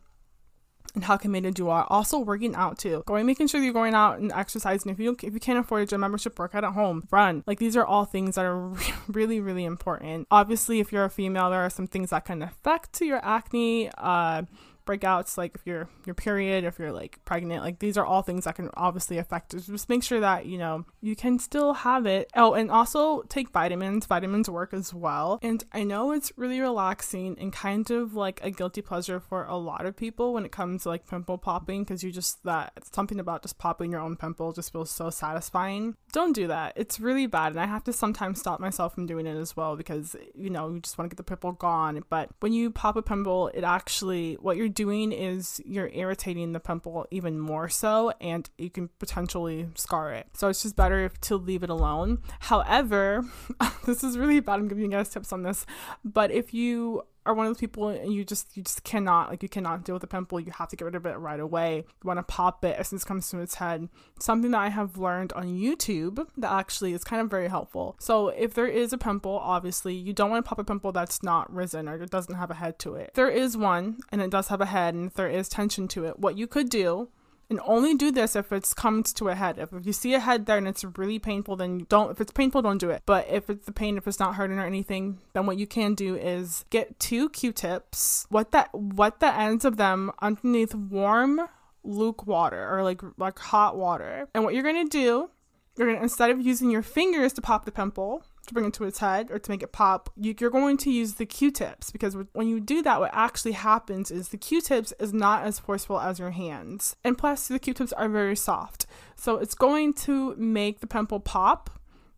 and 0.96 1.04
how 1.04 1.18
committed 1.18 1.60
you 1.60 1.70
are. 1.70 1.86
Also, 1.90 2.20
working 2.20 2.56
out 2.56 2.78
too. 2.78 3.04
Going, 3.06 3.26
making 3.26 3.48
sure 3.48 3.62
you're 3.62 3.74
going 3.74 3.94
out 3.94 4.20
and 4.20 4.32
exercising. 4.32 4.92
If 4.92 5.00
you 5.00 5.16
if 5.24 5.34
you 5.34 5.40
can't 5.40 5.60
afford 5.60 5.84
a 5.84 5.86
gym 5.86 6.02
membership, 6.02 6.38
work 6.40 6.56
out 6.56 6.64
at 6.64 6.74
home. 6.74 7.08
Run. 7.12 7.44
Like 7.46 7.60
these 7.60 7.78
are 7.78 7.86
all 7.86 8.06
things 8.06 8.36
that 8.36 8.46
are 8.46 8.74
really 9.08 9.40
really 9.40 9.66
important. 9.66 10.28
Obviously, 10.32 10.80
if 10.80 10.92
you're 10.92 11.06
a 11.06 11.10
female, 11.10 11.50
there 11.50 11.62
are 11.62 11.70
some 11.70 11.88
things 11.88 12.10
that 12.10 12.26
can 12.26 12.42
affect 12.42 13.02
your 13.02 13.24
acne. 13.24 13.90
Uh, 13.98 14.44
breakouts, 14.90 15.38
like 15.38 15.54
if 15.56 15.62
you're 15.66 15.88
your 16.06 16.16
period, 16.16 16.64
if 16.64 16.80
you're 16.80 16.92
like 16.92 17.20
pregnant, 17.26 17.64
like 17.64 17.80
these 17.80 17.98
are 17.98 18.06
all 18.06 18.22
things 18.22 18.46
that 18.46 18.56
can 18.56 18.70
obviously 18.76 19.18
affect 19.18 19.54
it. 19.54 19.64
Just 19.66 19.90
make 19.90 20.04
sure 20.04 20.20
that, 20.20 20.46
you 20.46 20.58
know, 20.58 20.86
you 21.02 21.16
can 21.16 21.38
still 21.38 21.74
have 21.74 22.06
it. 22.06 22.30
Oh, 22.36 22.54
and 22.54 22.72
also 22.72 23.22
take 23.24 23.50
vitamins. 23.50 24.06
Vitamins 24.06 24.50
work 24.50 24.74
as 24.74 24.94
well. 24.94 25.40
And 25.42 25.64
I 25.72 25.84
know 25.84 26.12
it's 26.12 26.32
really 26.36 26.60
relaxing 26.60 27.38
and 27.40 27.54
kind 27.54 27.90
of 27.92 28.14
like 28.14 28.40
a 28.44 28.50
guilty 28.50 28.82
pleasure 28.82 29.20
for 29.20 29.46
a 29.46 29.58
lot 29.58 29.86
of 29.86 29.96
people 29.96 30.34
when 30.34 30.46
it 30.46 30.52
comes 30.52 30.84
to 30.84 30.90
like 30.90 31.08
pimple 31.08 31.38
popping 31.38 31.84
because 31.84 32.04
you 32.04 32.12
just 32.12 32.44
that 32.44 32.74
something 32.92 33.20
about 33.20 33.44
just 33.44 33.58
popping 33.58 33.92
your 33.92 34.02
own 34.02 34.16
pimple 34.16 34.52
just 34.52 34.72
feels 34.72 34.90
so 34.90 35.10
satisfying. 35.10 35.96
Don't 36.12 36.34
do 36.34 36.48
that. 36.48 36.74
It's 36.76 37.00
really 37.00 37.28
bad. 37.28 37.52
And 37.52 37.60
I 37.60 37.68
have 37.68 37.84
to 37.84 37.94
sometimes 37.94 38.40
stop 38.40 38.60
myself 38.60 38.96
from 38.96 39.06
doing 39.06 39.28
it 39.28 39.38
as 39.38 39.56
well 39.56 39.76
because, 39.76 40.16
you 40.34 40.50
know, 40.50 40.70
you 40.70 40.80
just 40.80 40.98
want 40.98 41.10
to 41.10 41.16
get 41.16 41.18
the 41.18 41.30
pimple 41.30 41.52
gone. 41.52 42.04
But 42.10 42.30
when 42.40 42.54
you 42.54 42.72
pop 42.72 42.96
a 42.96 43.02
pimple, 43.02 43.50
it 43.50 43.64
actually, 43.64 44.36
what 44.36 44.58
you're 44.58 44.70
doing 44.80 45.12
is 45.12 45.62
you're 45.66 45.90
irritating 45.90 46.54
the 46.54 46.60
pimple 46.62 47.06
even 47.12 47.38
more 47.38 47.68
so 47.68 48.14
and 48.22 48.50
you 48.58 48.70
can 48.70 48.88
potentially 48.98 49.68
scar 49.76 50.14
it. 50.14 50.28
So 50.32 50.48
it's 50.48 50.64
just 50.64 50.78
better 50.78 51.10
to 51.10 51.36
leave 51.36 51.64
it 51.64 51.70
alone. 51.70 52.20
However, 52.40 53.26
this 53.86 54.06
is 54.06 54.18
really 54.18 54.40
bad. 54.40 54.54
I'm 54.54 54.70
giving 54.70 54.86
you 54.86 54.90
guys 54.90 55.10
tips 55.10 55.34
on 55.34 55.44
this, 55.44 55.66
but 56.06 56.32
if 56.32 56.54
you 56.54 57.04
are 57.30 57.34
one 57.34 57.46
of 57.46 57.52
those 57.52 57.60
people 57.60 57.90
and 57.90 58.12
you 58.12 58.26
just 58.26 58.58
you 58.58 58.64
just 58.64 58.84
cannot 58.84 59.30
like 59.30 59.44
you 59.44 59.50
cannot 59.50 59.84
deal 59.84 59.96
with 59.96 60.04
a 60.04 60.08
pimple, 60.08 60.40
you 60.40 60.52
have 60.52 60.68
to 60.70 60.76
get 60.76 60.86
rid 60.86 60.96
of 60.96 61.06
it 61.06 61.18
right 61.18 61.40
away. 61.40 61.78
You 61.78 62.08
want 62.08 62.18
to 62.18 62.24
pop 62.24 62.66
it 62.66 62.78
as 62.78 62.90
soon 62.90 62.98
as 62.98 63.04
it 63.04 63.08
comes 63.08 63.30
to 63.30 63.40
its 63.40 63.56
head. 63.56 63.88
Something 64.20 64.52
that 64.52 64.60
I 64.60 64.70
have 64.70 64.98
learned 64.98 65.32
on 65.34 65.46
YouTube 65.46 66.28
that 66.38 66.52
actually 66.52 66.94
is 66.94 67.04
kind 67.04 67.22
of 67.22 67.30
very 67.30 67.48
helpful. 67.48 67.96
So 68.00 68.30
if 68.30 68.54
there 68.54 68.68
is 68.68 68.92
a 68.94 68.98
pimple, 68.98 69.40
obviously 69.40 69.94
you 69.94 70.12
don't 70.12 70.30
want 70.30 70.44
to 70.44 70.50
pop 70.50 70.60
a 70.60 70.64
pimple 70.64 70.92
that's 70.92 71.24
not 71.24 71.54
risen 71.54 71.88
or 71.88 71.96
it 71.96 72.10
doesn't 72.10 72.36
have 72.36 72.52
a 72.52 72.56
head 72.56 72.80
to 72.80 72.96
it. 72.96 73.10
If 73.10 73.14
there 73.14 73.30
is 73.30 73.56
one 73.56 74.00
and 74.12 74.22
it 74.22 74.32
does 74.32 74.48
have 74.48 74.62
a 74.62 74.66
head 74.66 74.94
and 74.96 75.08
if 75.08 75.14
there 75.14 75.30
is 75.30 75.48
tension 75.50 75.88
to 75.90 76.06
it, 76.06 76.20
what 76.20 76.38
you 76.38 76.48
could 76.48 76.70
do 76.70 77.10
and 77.50 77.60
only 77.64 77.96
do 77.96 78.12
this 78.12 78.36
if 78.36 78.52
it's 78.52 78.74
comes 78.74 79.12
to 79.14 79.30
a 79.30 79.36
head. 79.36 79.58
If, 79.58 79.74
if 79.74 79.86
you 79.86 79.94
see 79.94 80.14
a 80.14 80.20
head 80.20 80.46
there 80.46 80.58
and 80.58 80.68
it's 80.68 80.84
really 80.84 81.18
painful, 81.20 81.56
then 81.56 81.86
don't. 81.90 82.12
If 82.12 82.22
it's 82.22 82.32
painful, 82.32 82.62
don't 82.62 82.78
do 82.78 82.90
it. 82.90 83.04
But 83.06 83.28
if 83.30 83.50
it's 83.50 83.66
the 83.66 83.72
pain, 83.72 83.98
if 83.98 84.08
it's 84.08 84.20
not 84.20 84.36
hurting 84.36 84.60
or 84.60 84.66
anything, 84.66 85.20
then 85.34 85.46
what 85.46 85.58
you 85.58 85.66
can 85.66 85.96
do 85.96 86.16
is 86.16 86.66
get 86.70 87.00
two 87.00 87.30
Q-tips. 87.30 88.28
What 88.30 88.52
that 88.52 88.74
what 88.74 89.20
the 89.20 89.34
ends 89.34 89.66
of 89.66 89.78
them 89.78 90.12
underneath 90.22 90.76
warm 90.76 91.42
luke 91.84 92.28
water 92.28 92.70
or 92.70 92.84
like 92.84 93.02
like 93.18 93.40
hot 93.40 93.78
water. 93.78 94.28
And 94.34 94.44
what 94.44 94.54
you're 94.54 94.64
gonna 94.64 94.86
do, 94.86 95.30
you're 95.76 95.88
gonna 95.88 96.04
instead 96.04 96.30
of 96.30 96.42
using 96.42 96.70
your 96.70 96.84
fingers 96.84 97.34
to 97.34 97.42
pop 97.42 97.66
the 97.66 97.72
pimple, 97.72 98.24
to 98.50 98.54
bring 98.54 98.66
it 98.66 98.74
to 98.74 98.84
its 98.84 99.00
head 99.00 99.32
or 99.32 99.40
to 99.40 99.52
make 99.52 99.64
it 99.64 99.72
pop, 99.72 100.10
you, 100.16 100.36
are 100.42 100.50
going 100.50 100.78
to 100.78 100.92
use 100.92 101.14
the 101.14 101.26
Q-tips 101.26 101.92
because 101.92 102.18
when 102.34 102.48
you 102.48 102.60
do 102.60 102.82
that, 102.82 103.00
what 103.00 103.12
actually 103.14 103.54
happens 103.54 104.12
is 104.12 104.30
the 104.30 104.38
Q-tips 104.38 104.94
is 105.00 105.14
not 105.14 105.44
as 105.44 105.60
forceful 105.60 106.00
as 106.00 106.20
your 106.20 106.32
hands. 106.32 106.96
And 107.04 107.18
plus, 107.18 107.48
the 107.48 107.60
Q-tips 107.60 107.94
are 107.94 108.10
very 108.10 108.36
soft. 108.36 108.86
So 109.16 109.38
it's 109.38 109.56
going 109.56 109.94
to 109.94 110.36
make 110.36 110.82
the 110.82 110.88
pimple 110.88 111.20
pop, 111.20 111.70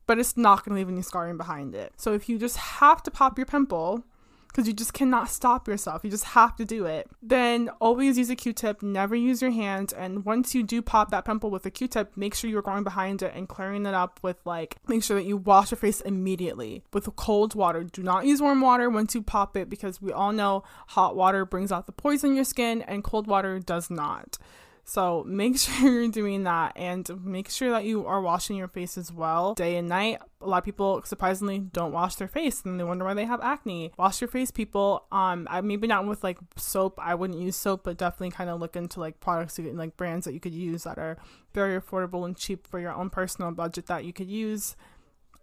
but 0.08 0.18
it's 0.18 0.36
not 0.36 0.66
going 0.66 0.76
to 0.76 0.80
leave 0.80 0.92
any 0.92 1.04
scarring 1.04 1.38
behind 1.38 1.76
it. 1.76 1.94
So 1.98 2.14
if 2.14 2.28
you 2.28 2.40
just 2.40 2.58
have 2.58 3.04
to 3.04 3.12
pop 3.12 3.38
your 3.38 3.46
pimple, 3.46 4.04
because 4.52 4.68
you 4.68 4.74
just 4.74 4.94
cannot 4.94 5.30
stop 5.30 5.68
yourself. 5.68 6.04
You 6.04 6.10
just 6.10 6.26
have 6.26 6.56
to 6.58 6.66
do 6.66 6.86
it. 6.86 7.10
Then 7.22 7.70
always 7.80 8.18
use 8.18 8.30
a 8.30 8.36
Q-tip, 8.36 8.84
never 8.84 9.16
use 9.16 9.42
your 9.42 9.52
hand. 9.52 9.94
And 9.98 10.26
once 10.26 10.54
you 10.54 10.64
do 10.64 10.82
pop 10.82 11.10
that 11.12 11.26
pimple 11.26 11.50
with 11.50 11.66
a 11.66 11.72
Q-tip, 11.72 12.18
make 12.18 12.36
sure 12.36 12.50
you're 12.50 12.62
going 12.62 12.84
behind 12.84 13.22
it 13.22 13.34
and 13.34 13.48
clearing 13.48 13.86
it 13.86 13.94
up 13.94 14.20
with 14.22 14.38
like, 14.46 14.76
make 14.88 15.04
sure 15.04 15.18
that 15.18 15.26
you 15.26 15.38
wash 15.38 15.72
your 15.72 15.78
face 15.78 16.02
immediately 16.02 16.84
with 16.92 17.16
cold 17.16 17.56
water. 17.56 17.84
Do 17.84 18.04
not 18.04 18.26
use 18.26 18.42
warm 18.42 18.62
water 18.62 18.90
once 18.90 19.16
you 19.16 19.22
pop 19.22 19.56
it 19.56 19.70
because 19.70 20.02
we 20.02 20.12
all 20.12 20.34
know 20.34 20.64
hot 20.88 21.16
water 21.16 21.46
brings 21.46 21.72
out 21.72 21.86
the 21.86 21.92
poison 21.92 22.32
in 22.32 22.36
your 22.36 22.46
skin 22.46 22.82
and 22.82 23.04
cold 23.04 23.28
water 23.28 23.60
does 23.60 23.90
not. 23.90 24.38
So 24.84 25.24
make 25.26 25.58
sure 25.60 25.90
you're 25.90 26.12
doing 26.12 26.44
that 26.44 26.74
and 26.76 27.10
make 27.24 27.50
sure 27.50 27.70
that 27.72 27.86
you 27.86 28.06
are 28.06 28.22
washing 28.22 28.58
your 28.58 28.68
face 28.68 28.98
as 28.98 29.12
well 29.12 29.54
day 29.54 29.78
and 29.78 29.88
night. 29.88 30.20
A 30.42 30.48
lot 30.48 30.60
of 30.60 30.64
people 30.64 31.02
surprisingly 31.06 31.60
don't 31.60 31.92
wash 31.92 32.16
their 32.16 32.28
face 32.28 32.64
and 32.66 32.80
they 32.80 32.84
wonder 32.84 33.06
why 33.06 33.14
they 33.14 33.26
have 33.26 33.42
acne. 33.42 33.92
Wash 33.98 34.22
your 34.22 34.28
face, 34.28 34.52
people. 34.52 35.06
Um, 35.12 35.48
maybe 35.64 35.88
not 35.88 36.08
with 36.08 36.24
like 36.24 36.40
soap. 36.56 37.00
I 37.02 37.16
wouldn't 37.16 37.40
use 37.40 37.56
soap, 37.56 37.84
but 37.84 37.98
definitely 37.98 38.32
kind 38.32 38.50
of 38.50 38.60
look 38.60 38.76
into 38.76 39.00
like 39.00 39.20
products 39.20 39.58
and 39.60 39.78
like 39.78 39.98
brands 39.98 40.26
that 40.26 40.34
you 40.34 40.40
could 40.40 40.54
use 40.54 40.84
that 40.84 40.98
are 40.98 41.18
very 41.54 41.80
affordable 41.80 42.26
and 42.26 42.36
cheap 42.36 42.68
for 42.68 42.80
your 42.80 42.94
own 42.94 43.10
personal 43.10 43.52
budget 43.52 43.86
that 43.88 44.06
you 44.06 44.14
could 44.14 44.30
use. 44.30 44.76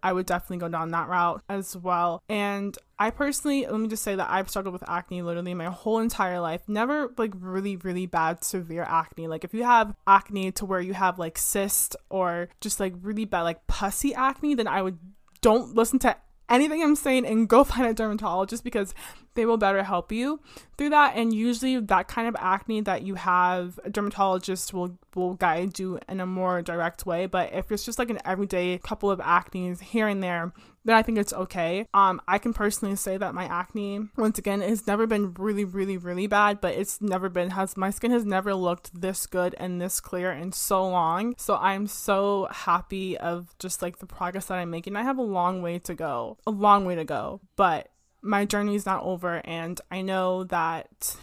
I 0.02 0.12
would 0.12 0.26
definitely 0.26 0.59
go 0.59 0.69
down 0.69 0.90
that 0.90 1.09
route 1.09 1.43
as 1.49 1.76
well. 1.76 2.23
And 2.28 2.76
I 2.99 3.11
personally, 3.11 3.67
let 3.67 3.78
me 3.78 3.88
just 3.88 4.02
say 4.02 4.14
that 4.14 4.31
I've 4.31 4.50
struggled 4.50 4.73
with 4.73 4.88
acne 4.88 5.23
literally 5.23 5.55
my 5.55 5.67
whole 5.67 5.99
entire 5.99 6.40
life. 6.40 6.62
Never 6.69 7.12
like 7.17 7.33
really, 7.38 7.76
really 7.76 8.07
bad, 8.07 8.45
severe 8.45 8.83
acne. 8.83 9.28
Like 9.28 9.45
if 9.45 9.55
you 9.55 9.64
have 9.64 9.95
acne 10.07 10.52
to 10.52 10.64
where 10.64 10.81
you 10.81 10.95
have 10.95 11.19
like 11.19 11.38
cyst 11.38 11.97
or 12.11 12.49
just 12.61 12.81
like 12.81 12.95
really 13.00 13.25
bad, 13.25 13.43
like 13.43 13.67
pussy 13.67 14.14
acne, 14.14 14.55
then 14.55 14.69
I 14.69 14.83
would 14.83 14.99
don't 15.40 15.75
listen 15.75 15.99
to 16.00 16.17
anything 16.49 16.83
I'm 16.83 16.97
saying 16.97 17.26
and 17.26 17.49
go 17.49 17.64
find 17.64 17.87
a 17.87 17.95
dermatologist 17.95 18.64
because 18.64 18.95
they 19.38 19.47
will 19.47 19.57
better 19.57 19.85
help 19.85 20.11
you 20.11 20.40
through 20.76 20.90
that. 20.90 21.14
And 21.16 21.33
usually, 21.33 21.78
that 21.78 22.09
kind 22.09 22.26
of 22.26 22.35
acne 22.40 22.80
that 22.80 23.02
you 23.02 23.14
have, 23.14 23.78
a 23.85 23.90
dermatologist 23.90 24.75
will 24.75 24.99
will 25.14 25.35
guide 25.35 25.78
you 25.78 26.00
in 26.09 26.21
a 26.21 26.26
more 26.26 26.61
direct 26.61 27.07
way. 27.07 27.26
But 27.26 27.52
if 27.52 27.71
it's 27.71 27.85
just 27.85 28.00
like 28.00 28.11
an 28.11 28.18
everyday 28.25 28.78
couple 28.78 29.12
of 29.12 29.21
acne 29.21 29.75
here 29.75 30.09
and 30.09 30.23
there, 30.23 30.52
then 30.85 30.97
I 30.97 31.02
think 31.02 31.18
it's 31.18 31.33
okay. 31.33 31.87
Um, 31.95 32.21
I 32.26 32.38
can 32.38 32.52
personally 32.52 32.97
say 32.97 33.16
that 33.16 33.33
my 33.33 33.45
acne, 33.45 34.09
once 34.16 34.38
again, 34.38 34.61
has 34.61 34.88
never 34.88 35.07
been 35.07 35.35
really, 35.35 35.64
really, 35.64 35.97
really 35.97 36.26
bad, 36.26 36.61
but 36.61 36.75
it's 36.75 37.00
never 37.00 37.28
been 37.28 37.50
has 37.50 37.76
my 37.76 37.90
skin 37.90 38.11
has 38.11 38.25
never 38.25 38.54
looked 38.54 39.00
this 39.00 39.26
good 39.26 39.54
and 39.59 39.80
this 39.80 40.00
clear 40.00 40.33
in 40.33 40.50
so 40.50 40.88
long. 40.88 41.35
So 41.38 41.57
I'm 41.57 41.87
so 41.87 42.49
happy 42.50 43.16
of 43.16 43.54
just 43.61 43.83
like 43.83 43.99
the 43.99 44.07
progress 44.07 44.47
that 44.47 44.59
I'm 44.59 44.71
making. 44.71 44.97
I 44.97 45.02
have 45.02 45.18
a 45.18 45.23
long 45.23 45.62
way 45.62 45.78
to 45.80 45.95
go, 45.95 46.38
a 46.45 46.50
long 46.50 46.85
way 46.85 46.97
to 46.97 47.04
go, 47.04 47.40
but 47.54 47.88
my 48.23 48.45
journey 48.45 48.75
is 48.75 48.87
not 48.87 49.03
over 49.03 49.41
and 49.45 49.81
I 49.91 50.03
know 50.03 50.45
that 50.45 51.17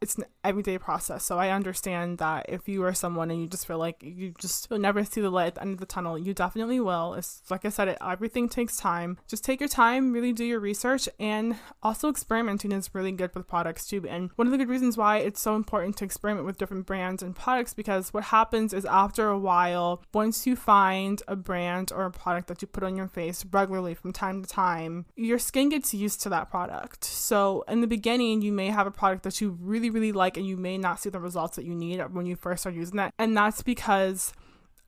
it's 0.00 0.18
everyday 0.44 0.78
process. 0.78 1.24
So 1.24 1.38
I 1.38 1.50
understand 1.50 2.18
that 2.18 2.46
if 2.48 2.68
you 2.68 2.82
are 2.84 2.94
someone 2.94 3.30
and 3.30 3.40
you 3.40 3.46
just 3.46 3.66
feel 3.66 3.78
like 3.78 4.02
you 4.02 4.34
just 4.38 4.70
will 4.70 4.78
never 4.78 5.04
see 5.04 5.20
the 5.20 5.30
light 5.30 5.48
at 5.48 5.54
the 5.56 5.62
end 5.62 5.74
of 5.74 5.80
the 5.80 5.86
tunnel, 5.86 6.18
you 6.18 6.34
definitely 6.34 6.80
will. 6.80 7.14
It's 7.14 7.42
like 7.50 7.64
I 7.64 7.68
said, 7.68 7.88
it 7.88 7.98
everything 8.00 8.48
takes 8.48 8.76
time. 8.76 9.18
Just 9.28 9.44
take 9.44 9.60
your 9.60 9.68
time, 9.68 10.12
really 10.12 10.32
do 10.32 10.44
your 10.44 10.60
research, 10.60 11.08
and 11.18 11.56
also 11.82 12.08
experimenting 12.08 12.72
is 12.72 12.94
really 12.94 13.12
good 13.12 13.34
with 13.34 13.48
products 13.48 13.86
too. 13.86 14.06
And 14.08 14.30
one 14.36 14.46
of 14.46 14.52
the 14.52 14.58
good 14.58 14.68
reasons 14.68 14.96
why 14.96 15.18
it's 15.18 15.40
so 15.40 15.56
important 15.56 15.96
to 15.98 16.04
experiment 16.04 16.46
with 16.46 16.58
different 16.58 16.86
brands 16.86 17.22
and 17.22 17.36
products 17.36 17.74
because 17.74 18.12
what 18.14 18.24
happens 18.24 18.72
is 18.72 18.84
after 18.84 19.28
a 19.28 19.38
while, 19.38 20.02
once 20.12 20.46
you 20.46 20.56
find 20.56 21.22
a 21.28 21.36
brand 21.36 21.92
or 21.92 22.06
a 22.06 22.10
product 22.10 22.48
that 22.48 22.62
you 22.62 22.68
put 22.68 22.84
on 22.84 22.96
your 22.96 23.08
face 23.08 23.44
regularly 23.50 23.94
from 23.94 24.12
time 24.12 24.42
to 24.42 24.48
time, 24.48 25.06
your 25.16 25.38
skin 25.38 25.68
gets 25.68 25.92
used 25.92 26.22
to 26.22 26.28
that 26.30 26.50
product. 26.50 27.04
So 27.04 27.64
in 27.68 27.80
the 27.80 27.86
beginning, 27.86 28.42
you 28.42 28.52
may 28.52 28.68
have 28.68 28.86
a 28.86 28.90
product 28.90 29.24
that 29.24 29.40
you 29.40 29.58
really 29.60 29.90
really, 29.90 30.12
like 30.12 30.29
and 30.36 30.46
you 30.46 30.56
may 30.56 30.78
not 30.78 31.00
see 31.00 31.10
the 31.10 31.20
results 31.20 31.56
that 31.56 31.64
you 31.64 31.74
need 31.74 32.00
when 32.12 32.26
you 32.26 32.36
first 32.36 32.62
start 32.62 32.74
using 32.74 32.98
it. 32.98 33.12
And 33.18 33.36
that's 33.36 33.62
because 33.62 34.32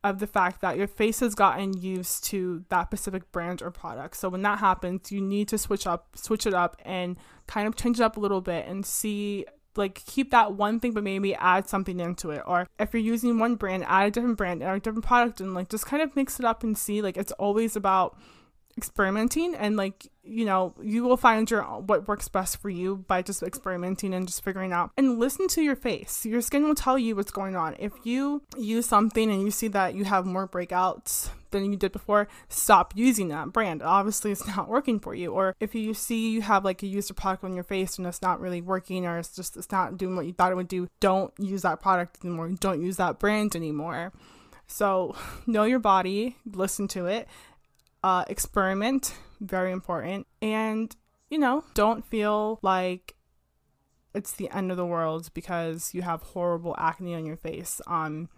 of 0.04 0.18
the 0.18 0.26
fact 0.26 0.60
that 0.60 0.76
your 0.76 0.88
face 0.88 1.20
has 1.20 1.34
gotten 1.34 1.80
used 1.80 2.24
to 2.24 2.64
that 2.68 2.88
specific 2.88 3.30
brand 3.30 3.62
or 3.62 3.70
product. 3.70 4.16
So 4.16 4.28
when 4.28 4.42
that 4.42 4.58
happens, 4.58 5.12
you 5.12 5.20
need 5.20 5.48
to 5.48 5.58
switch 5.58 5.86
up, 5.86 6.08
switch 6.16 6.46
it 6.46 6.54
up 6.54 6.80
and 6.84 7.16
kind 7.46 7.68
of 7.68 7.76
change 7.76 8.00
it 8.00 8.02
up 8.02 8.16
a 8.16 8.20
little 8.20 8.40
bit 8.40 8.66
and 8.66 8.84
see 8.84 9.46
like 9.76 10.04
keep 10.04 10.30
that 10.30 10.52
one 10.52 10.78
thing 10.80 10.92
but 10.92 11.02
maybe 11.02 11.34
add 11.36 11.66
something 11.68 11.98
into 11.98 12.30
it 12.30 12.42
or 12.46 12.66
if 12.78 12.92
you're 12.92 13.00
using 13.00 13.38
one 13.38 13.54
brand 13.54 13.82
add 13.88 14.08
a 14.08 14.10
different 14.10 14.36
brand 14.36 14.62
or 14.62 14.74
a 14.74 14.80
different 14.80 15.04
product 15.04 15.40
and 15.40 15.54
like 15.54 15.70
just 15.70 15.86
kind 15.86 16.02
of 16.02 16.14
mix 16.14 16.38
it 16.38 16.44
up 16.44 16.62
and 16.62 16.76
see 16.76 17.00
like 17.00 17.16
it's 17.16 17.32
always 17.32 17.74
about 17.74 18.18
experimenting 18.76 19.54
and 19.54 19.76
like 19.76 20.08
you 20.22 20.44
know 20.44 20.74
you 20.82 21.02
will 21.02 21.16
find 21.16 21.50
your 21.50 21.62
what 21.62 22.08
works 22.08 22.28
best 22.28 22.60
for 22.60 22.70
you 22.70 23.04
by 23.08 23.22
just 23.22 23.42
experimenting 23.42 24.14
and 24.14 24.26
just 24.26 24.44
figuring 24.44 24.72
out. 24.72 24.90
And 24.96 25.18
listen 25.18 25.48
to 25.48 25.62
your 25.62 25.76
face. 25.76 26.24
Your 26.24 26.40
skin 26.40 26.64
will 26.64 26.74
tell 26.74 26.98
you 26.98 27.16
what's 27.16 27.30
going 27.30 27.56
on. 27.56 27.76
If 27.78 27.92
you 28.04 28.42
use 28.56 28.86
something 28.86 29.30
and 29.30 29.42
you 29.42 29.50
see 29.50 29.68
that 29.68 29.94
you 29.94 30.04
have 30.04 30.26
more 30.26 30.48
breakouts 30.48 31.30
than 31.50 31.70
you 31.70 31.76
did 31.76 31.92
before 31.92 32.28
stop 32.48 32.94
using 32.96 33.28
that 33.28 33.52
brand. 33.52 33.82
Obviously 33.82 34.32
it's 34.32 34.46
not 34.56 34.68
working 34.68 34.98
for 34.98 35.14
you. 35.14 35.32
Or 35.32 35.54
if 35.60 35.74
you 35.74 35.94
see 35.94 36.30
you 36.30 36.42
have 36.42 36.64
like 36.64 36.82
a 36.82 36.86
user 36.86 37.14
product 37.14 37.44
on 37.44 37.54
your 37.54 37.64
face 37.64 37.98
and 37.98 38.06
it's 38.06 38.22
not 38.22 38.40
really 38.40 38.60
working 38.60 39.06
or 39.06 39.18
it's 39.18 39.34
just 39.34 39.56
it's 39.56 39.70
not 39.70 39.98
doing 39.98 40.16
what 40.16 40.26
you 40.26 40.32
thought 40.32 40.52
it 40.52 40.56
would 40.56 40.68
do 40.68 40.88
don't 41.00 41.32
use 41.38 41.62
that 41.62 41.80
product 41.80 42.24
anymore. 42.24 42.50
Don't 42.60 42.82
use 42.82 42.96
that 42.96 43.18
brand 43.18 43.54
anymore. 43.54 44.12
So 44.66 45.14
know 45.46 45.64
your 45.64 45.78
body. 45.78 46.36
Listen 46.46 46.88
to 46.88 47.06
it 47.06 47.28
uh, 48.02 48.24
experiment, 48.28 49.14
very 49.40 49.72
important. 49.72 50.26
And, 50.40 50.94
you 51.30 51.38
know, 51.38 51.64
don't 51.74 52.04
feel 52.04 52.58
like 52.62 53.14
it's 54.14 54.32
the 54.32 54.50
end 54.50 54.70
of 54.70 54.76
the 54.76 54.86
world 54.86 55.30
because 55.34 55.94
you 55.94 56.02
have 56.02 56.22
horrible 56.22 56.74
acne 56.78 57.14
on 57.14 57.24
your 57.24 57.36
face. 57.36 57.80
Um, 57.86 58.28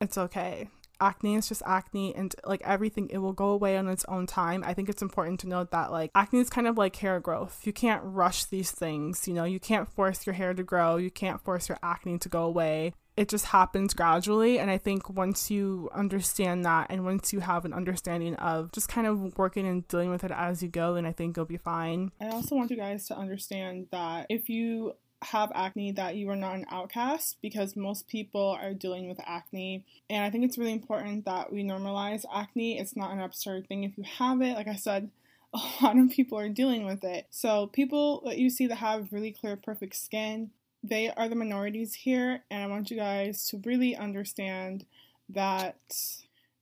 it's 0.00 0.18
okay. 0.18 0.68
Acne 1.02 1.36
is 1.36 1.48
just 1.48 1.62
acne, 1.64 2.14
and 2.14 2.34
like 2.44 2.60
everything, 2.62 3.08
it 3.08 3.18
will 3.18 3.32
go 3.32 3.48
away 3.48 3.78
on 3.78 3.88
its 3.88 4.04
own 4.06 4.26
time. 4.26 4.62
I 4.66 4.74
think 4.74 4.90
it's 4.90 5.00
important 5.00 5.40
to 5.40 5.48
note 5.48 5.70
that 5.70 5.90
like 5.90 6.10
acne 6.14 6.40
is 6.40 6.50
kind 6.50 6.66
of 6.66 6.76
like 6.76 6.94
hair 6.96 7.20
growth. 7.20 7.62
You 7.64 7.72
can't 7.72 8.02
rush 8.04 8.44
these 8.44 8.70
things, 8.70 9.26
you 9.26 9.32
know, 9.32 9.44
you 9.44 9.58
can't 9.58 9.90
force 9.90 10.26
your 10.26 10.34
hair 10.34 10.52
to 10.52 10.62
grow, 10.62 10.96
you 10.96 11.10
can't 11.10 11.40
force 11.40 11.70
your 11.70 11.78
acne 11.82 12.18
to 12.18 12.28
go 12.28 12.44
away 12.44 12.92
it 13.20 13.28
just 13.28 13.44
happens 13.44 13.92
gradually. 13.92 14.58
And 14.58 14.70
I 14.70 14.78
think 14.78 15.10
once 15.10 15.50
you 15.50 15.90
understand 15.94 16.64
that 16.64 16.86
and 16.88 17.04
once 17.04 17.34
you 17.34 17.40
have 17.40 17.66
an 17.66 17.74
understanding 17.74 18.34
of 18.36 18.72
just 18.72 18.88
kind 18.88 19.06
of 19.06 19.36
working 19.36 19.66
and 19.66 19.86
dealing 19.88 20.08
with 20.08 20.24
it 20.24 20.30
as 20.30 20.62
you 20.62 20.70
go, 20.70 20.94
then 20.94 21.04
I 21.04 21.12
think 21.12 21.36
you'll 21.36 21.44
be 21.44 21.58
fine. 21.58 22.12
I 22.18 22.28
also 22.28 22.56
want 22.56 22.70
you 22.70 22.78
guys 22.78 23.06
to 23.08 23.18
understand 23.18 23.88
that 23.92 24.24
if 24.30 24.48
you 24.48 24.94
have 25.20 25.52
acne 25.54 25.92
that 25.92 26.16
you 26.16 26.30
are 26.30 26.36
not 26.36 26.54
an 26.54 26.64
outcast 26.70 27.36
because 27.42 27.76
most 27.76 28.08
people 28.08 28.56
are 28.58 28.72
dealing 28.72 29.06
with 29.06 29.20
acne 29.26 29.84
and 30.08 30.24
i 30.24 30.30
think 30.30 30.46
it's 30.46 30.56
really 30.56 30.72
important 30.72 31.26
that 31.26 31.52
we 31.52 31.62
normalize 31.62 32.24
acne 32.34 32.78
it's 32.78 32.96
not 32.96 33.12
an 33.12 33.20
absurd 33.20 33.68
thing 33.68 33.84
if 33.84 33.98
you 33.98 34.04
have 34.16 34.40
it 34.40 34.54
like 34.54 34.66
i 34.66 34.74
said 34.74 35.10
a 35.52 35.60
lot 35.82 35.98
of 35.98 36.08
people 36.08 36.38
are 36.38 36.48
dealing 36.48 36.86
with 36.86 37.04
it 37.04 37.26
so 37.28 37.66
people 37.66 38.22
that 38.24 38.38
you 38.38 38.48
see 38.48 38.66
that 38.66 38.76
have 38.76 39.12
really 39.12 39.30
clear 39.30 39.56
perfect 39.56 39.94
skin 39.94 40.50
they 40.82 41.10
are 41.10 41.28
the 41.28 41.36
minorities 41.36 41.94
here, 41.94 42.42
and 42.50 42.62
I 42.62 42.66
want 42.66 42.90
you 42.90 42.96
guys 42.96 43.46
to 43.48 43.60
really 43.64 43.96
understand 43.96 44.86
that 45.28 45.76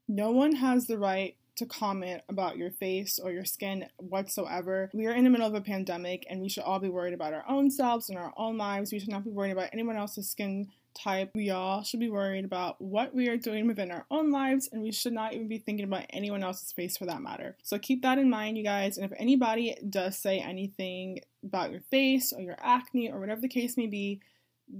no 0.09 0.31
one 0.31 0.57
has 0.57 0.87
the 0.87 0.99
right 0.99 1.37
to 1.57 1.67
comment 1.67 2.23
about 2.29 2.57
your 2.57 2.71
face 2.71 3.19
or 3.19 3.33
your 3.33 3.45
skin 3.45 3.87
whatsoever. 3.97 4.91
We 4.93 5.07
are 5.07 5.13
in 5.13 5.25
the 5.25 5.31
middle 5.31 5.47
of 5.47 5.55
a 5.55 5.61
pandemic 5.61 6.25
and 6.31 6.41
we 6.41 6.49
should 6.49 6.63
all 6.63 6.79
be 6.79 6.89
worried 6.89 7.15
about 7.15 7.35
our 7.35 7.45
own 7.49 7.69
selves 7.69 8.09
and 8.09 8.17
our 8.17 8.33
own 8.37 8.57
lives. 8.57 8.93
We 8.93 9.01
should 9.01 9.09
not 9.09 9.25
be 9.25 9.31
worried 9.31 9.51
about 9.51 9.71
anyone 9.73 9.97
else's 9.97 10.31
skin 10.31 10.69
type. 11.03 11.31
We 11.35 11.51
all 11.51 11.83
should 11.83 12.01
be 12.01 12.11
worried 12.11 12.45
about 12.45 12.81
what 12.81 13.15
we 13.15 13.29
are 13.29 13.37
doing 13.37 13.67
within 13.67 13.91
our 13.91 14.07
own 14.11 14.31
lives 14.31 14.69
and 14.73 14.83
we 14.83 14.93
should 14.93 15.13
not 15.13 15.35
even 15.35 15.49
be 15.49 15.59
thinking 15.59 15.85
about 15.85 16.07
anyone 16.11 16.43
else's 16.43 16.73
face 16.73 16.97
for 16.97 17.07
that 17.07 17.23
matter. 17.23 17.57
So 17.63 17.79
keep 17.79 18.03
that 18.03 18.19
in 18.19 18.31
mind, 18.31 18.59
you 18.59 18.65
guys. 18.65 18.99
And 18.99 19.11
if 19.11 19.19
anybody 19.19 19.77
does 19.89 20.19
say 20.19 20.39
anything 20.39 21.21
about 21.45 21.71
your 21.71 21.83
face 21.83 22.33
or 22.33 22.43
your 22.43 22.57
acne 22.61 23.11
or 23.11 23.21
whatever 23.21 23.41
the 23.41 23.49
case 23.49 23.77
may 23.77 23.87
be, 23.87 24.21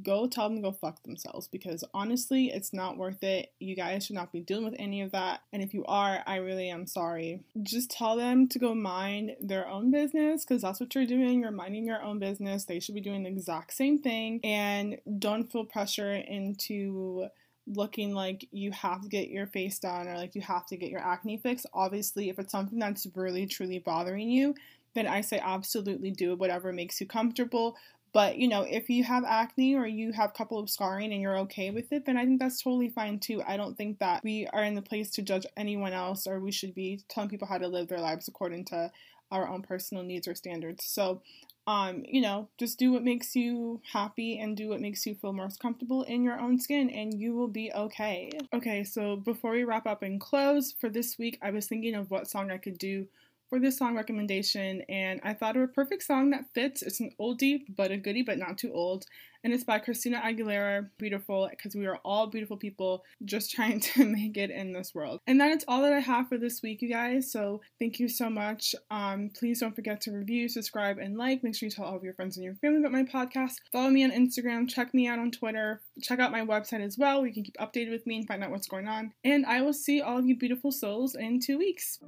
go 0.03 0.27
tell 0.27 0.49
them 0.49 0.57
to 0.57 0.63
go 0.63 0.73
fuck 0.73 1.03
themselves 1.03 1.49
because 1.49 1.85
honestly, 1.95 2.47
it's 2.47 2.73
not 2.73 2.97
worth 2.97 3.23
it. 3.23 3.53
You 3.59 3.75
guys 3.75 4.05
should 4.07 4.17
not 4.17 4.33
be 4.33 4.41
dealing 4.41 4.65
with 4.65 4.77
any 4.79 5.03
of 5.03 5.13
that. 5.13 5.41
And 5.53 5.63
if 5.63 5.75
you 5.75 5.85
are, 5.87 6.23
I 6.27 6.37
really 6.37 6.69
am 6.69 6.87
sorry. 6.87 7.41
Just 7.63 7.91
tell 7.91 8.17
them 8.17 8.49
to 8.49 8.59
go 8.59 8.75
mind 8.75 9.37
their 9.41 9.69
own 9.69 9.91
business 9.91 10.45
because 10.45 10.63
that's 10.63 10.81
what 10.81 10.95
you're 10.95 11.07
doing. 11.07 11.41
You're 11.41 11.51
minding 11.51 11.87
your 11.87 12.03
own 12.03 12.19
business. 12.19 12.65
They 12.65 12.81
should 12.81 12.95
be 12.95 13.01
doing 13.01 13.23
the 13.23 13.31
exact 13.31 13.75
same 13.75 13.99
thing. 13.99 14.41
And 14.45 14.99
don't 15.19 15.51
feel 15.51 15.65
pressure 15.65 16.15
into 16.15 17.29
looking 17.67 18.15
like 18.15 18.49
you 18.51 18.73
have 18.73 19.03
to 19.03 19.09
get 19.09 19.29
your 19.29 19.47
face 19.47 19.79
done 19.79 20.09
or 20.09 20.17
like 20.17 20.35
you 20.35 20.41
have 20.41 20.67
to 20.67 20.77
get 20.77 20.91
your 20.91 21.01
acne 21.01 21.37
fixed. 21.37 21.67
Obviously, 21.73 22.29
if 22.29 22.39
it's 22.39 22.53
something 22.53 22.79
that's 22.79 23.07
really 23.15 23.47
truly 23.47 23.79
bothering 23.79 24.31
you, 24.31 24.55
then 24.95 25.07
I 25.07 25.21
say 25.21 25.39
absolutely 25.39 26.11
do 26.11 26.35
whatever 26.35 26.73
makes 26.73 27.01
you 27.01 27.07
comfortable. 27.07 27.77
But 28.13 28.39
you 28.39 28.49
know, 28.49 28.63
if 28.63 28.89
you 28.89 29.05
have 29.05 29.25
acne 29.25 29.75
or 29.75 29.87
you 29.87 30.13
have 30.13 30.31
a 30.31 30.33
couple 30.33 30.59
of 30.59 30.71
scarring 30.71 31.13
and 31.13 31.21
you're 31.21 31.39
okay 31.41 31.71
with 31.71 31.93
it, 31.93 32.07
then 32.07 32.17
I 32.17 32.25
think 32.25 32.41
that's 32.41 32.63
totally 32.63 32.89
fine 32.89 33.19
too. 33.19 33.43
I 33.47 33.57
don't 33.57 33.77
think 33.77 33.99
that 33.99 34.25
we 34.25 34.47
are 34.53 34.65
in 34.65 34.75
the 34.75 34.83
place 34.83 35.11
to 35.13 35.23
judge 35.23 35.47
anyone 35.57 35.93
else 35.93 36.27
or 36.27 36.41
we 36.41 36.53
should 36.53 36.75
be 36.75 37.01
telling 37.09 37.31
people 37.31 37.49
how 37.49 37.59
to 37.59 37.69
live 37.69 37.89
their 37.89 38.01
lives 38.01 38.29
according 38.29 38.65
to 38.67 38.91
our 39.31 39.49
own 39.49 39.63
personal 39.63 40.03
needs 40.03 40.27
or 40.27 40.35
standards. 40.35 40.85
So, 40.85 41.23
um, 41.67 42.03
you 42.07 42.23
know, 42.23 42.49
just 42.57 42.79
do 42.79 42.93
what 42.93 43.05
makes 43.05 43.37
you 43.37 43.83
happy 43.93 44.39
and 44.39 44.57
do 44.57 44.69
what 44.69 44.81
makes 44.81 45.05
you 45.05 45.15
feel 45.15 45.35
most 45.35 45.61
comfortable 45.61 46.03
in 46.05 46.23
your 46.23 46.41
own 46.41 46.59
skin, 46.59 46.89
and 46.89 47.21
you 47.21 47.35
will 47.35 47.49
be 47.49 47.71
okay. 47.75 48.31
Okay, 48.55 48.85
so 48.85 49.17
before 49.17 49.53
we 49.53 49.65
wrap 49.65 49.87
up 49.87 50.03
and 50.03 50.19
close 50.19 50.73
for 50.73 50.89
this 50.89 51.19
week, 51.19 51.39
I 51.43 51.51
was 51.51 51.67
thinking 51.67 51.95
of 51.95 52.11
what 52.11 52.27
song 52.27 52.51
I 52.51 52.57
could 52.57 52.79
do 52.79 53.07
for 53.49 53.59
this 53.59 53.79
song 53.79 53.97
recommendation, 53.97 54.83
and 54.89 55.21
I 55.23 55.35
thought 55.35 55.57
of 55.57 55.63
a 55.63 55.69
perfect 55.69 56.03
song 56.03 56.31
that 56.31 56.45
fits. 56.55 56.83
It's 56.83 57.01
an 57.01 57.13
oldie, 57.21 57.63
but 57.77 57.91
a 57.91 57.97
goodie, 57.97 58.23
but 58.23 58.39
not 58.39 58.59
too 58.59 58.73
old. 58.73 59.07
And 59.45 59.53
it's 59.53 59.65
by 59.65 59.79
Christina 59.79 60.21
Aguilera, 60.21 60.89
Beautiful, 60.99 61.49
because 61.49 61.75
we 61.75 61.87
are 61.87 61.99
all 62.05 62.27
beautiful 62.27 62.57
people 62.57 63.05
just 63.25 63.51
trying 63.55 63.81
to 63.81 64.05
make 64.05 64.37
it 64.37 64.51
in 64.51 64.73
this 64.73 64.95
world. 64.95 65.21
And 65.27 65.41
that 65.41 65.51
is 65.57 65.65
all 65.69 65.83
that 65.83 65.93
I 65.93 66.01
have 66.01 66.29
for 66.29 66.39
this 66.39 66.63
week, 66.63 66.83
you 66.83 66.89
guys. 66.89 67.31
So 67.31 67.61
thank 67.79 67.99
you 67.99 68.09
so 68.09 68.29
much. 68.29 68.75
Um, 68.91 69.31
please 69.35 69.61
don't 69.61 69.75
forget 69.75 70.01
to 70.03 70.13
review, 70.13 70.49
subscribe, 70.49 70.99
and 70.99 71.17
like. 71.17 71.43
Make 71.43 71.55
sure 71.55 71.69
you 71.69 71.71
tell 71.71 71.85
all 71.85 71.97
of 71.97 72.05
your 72.05 72.15
friends 72.15 72.37
and 72.37 72.45
your 72.45 72.57
family 72.57 72.81
about 72.81 72.93
my 72.93 73.05
podcast. 73.05 73.57
Follow 73.73 73.91
me 73.91 74.05
on 74.05 74.11
Instagram, 74.11 74.69
check 74.69 74.93
me 74.93 75.07
out 75.07 75.19
on 75.19 75.31
Twitter, 75.31 75.83
check 76.03 76.19
out 76.19 76.33
my 76.33 76.45
website 76.45 76.85
as 76.85 76.99
well. 76.99 77.25
You 77.25 77.33
can 77.33 77.45
keep 77.45 77.57
updated 77.59 77.91
with 77.91 78.07
me 78.07 78.17
and 78.19 78.27
find 78.27 78.43
out 78.43 78.51
what's 78.51 78.69
going 78.69 78.89
on. 78.89 79.13
And 79.25 79.47
I 79.47 79.63
will 79.63 79.73
see 79.73 80.01
all 80.01 80.19
of 80.19 80.27
you 80.27 80.37
beautiful 80.37 80.73
souls 80.73 81.15
in 81.15 81.41
two 81.41 81.59
weeks. 81.59 82.01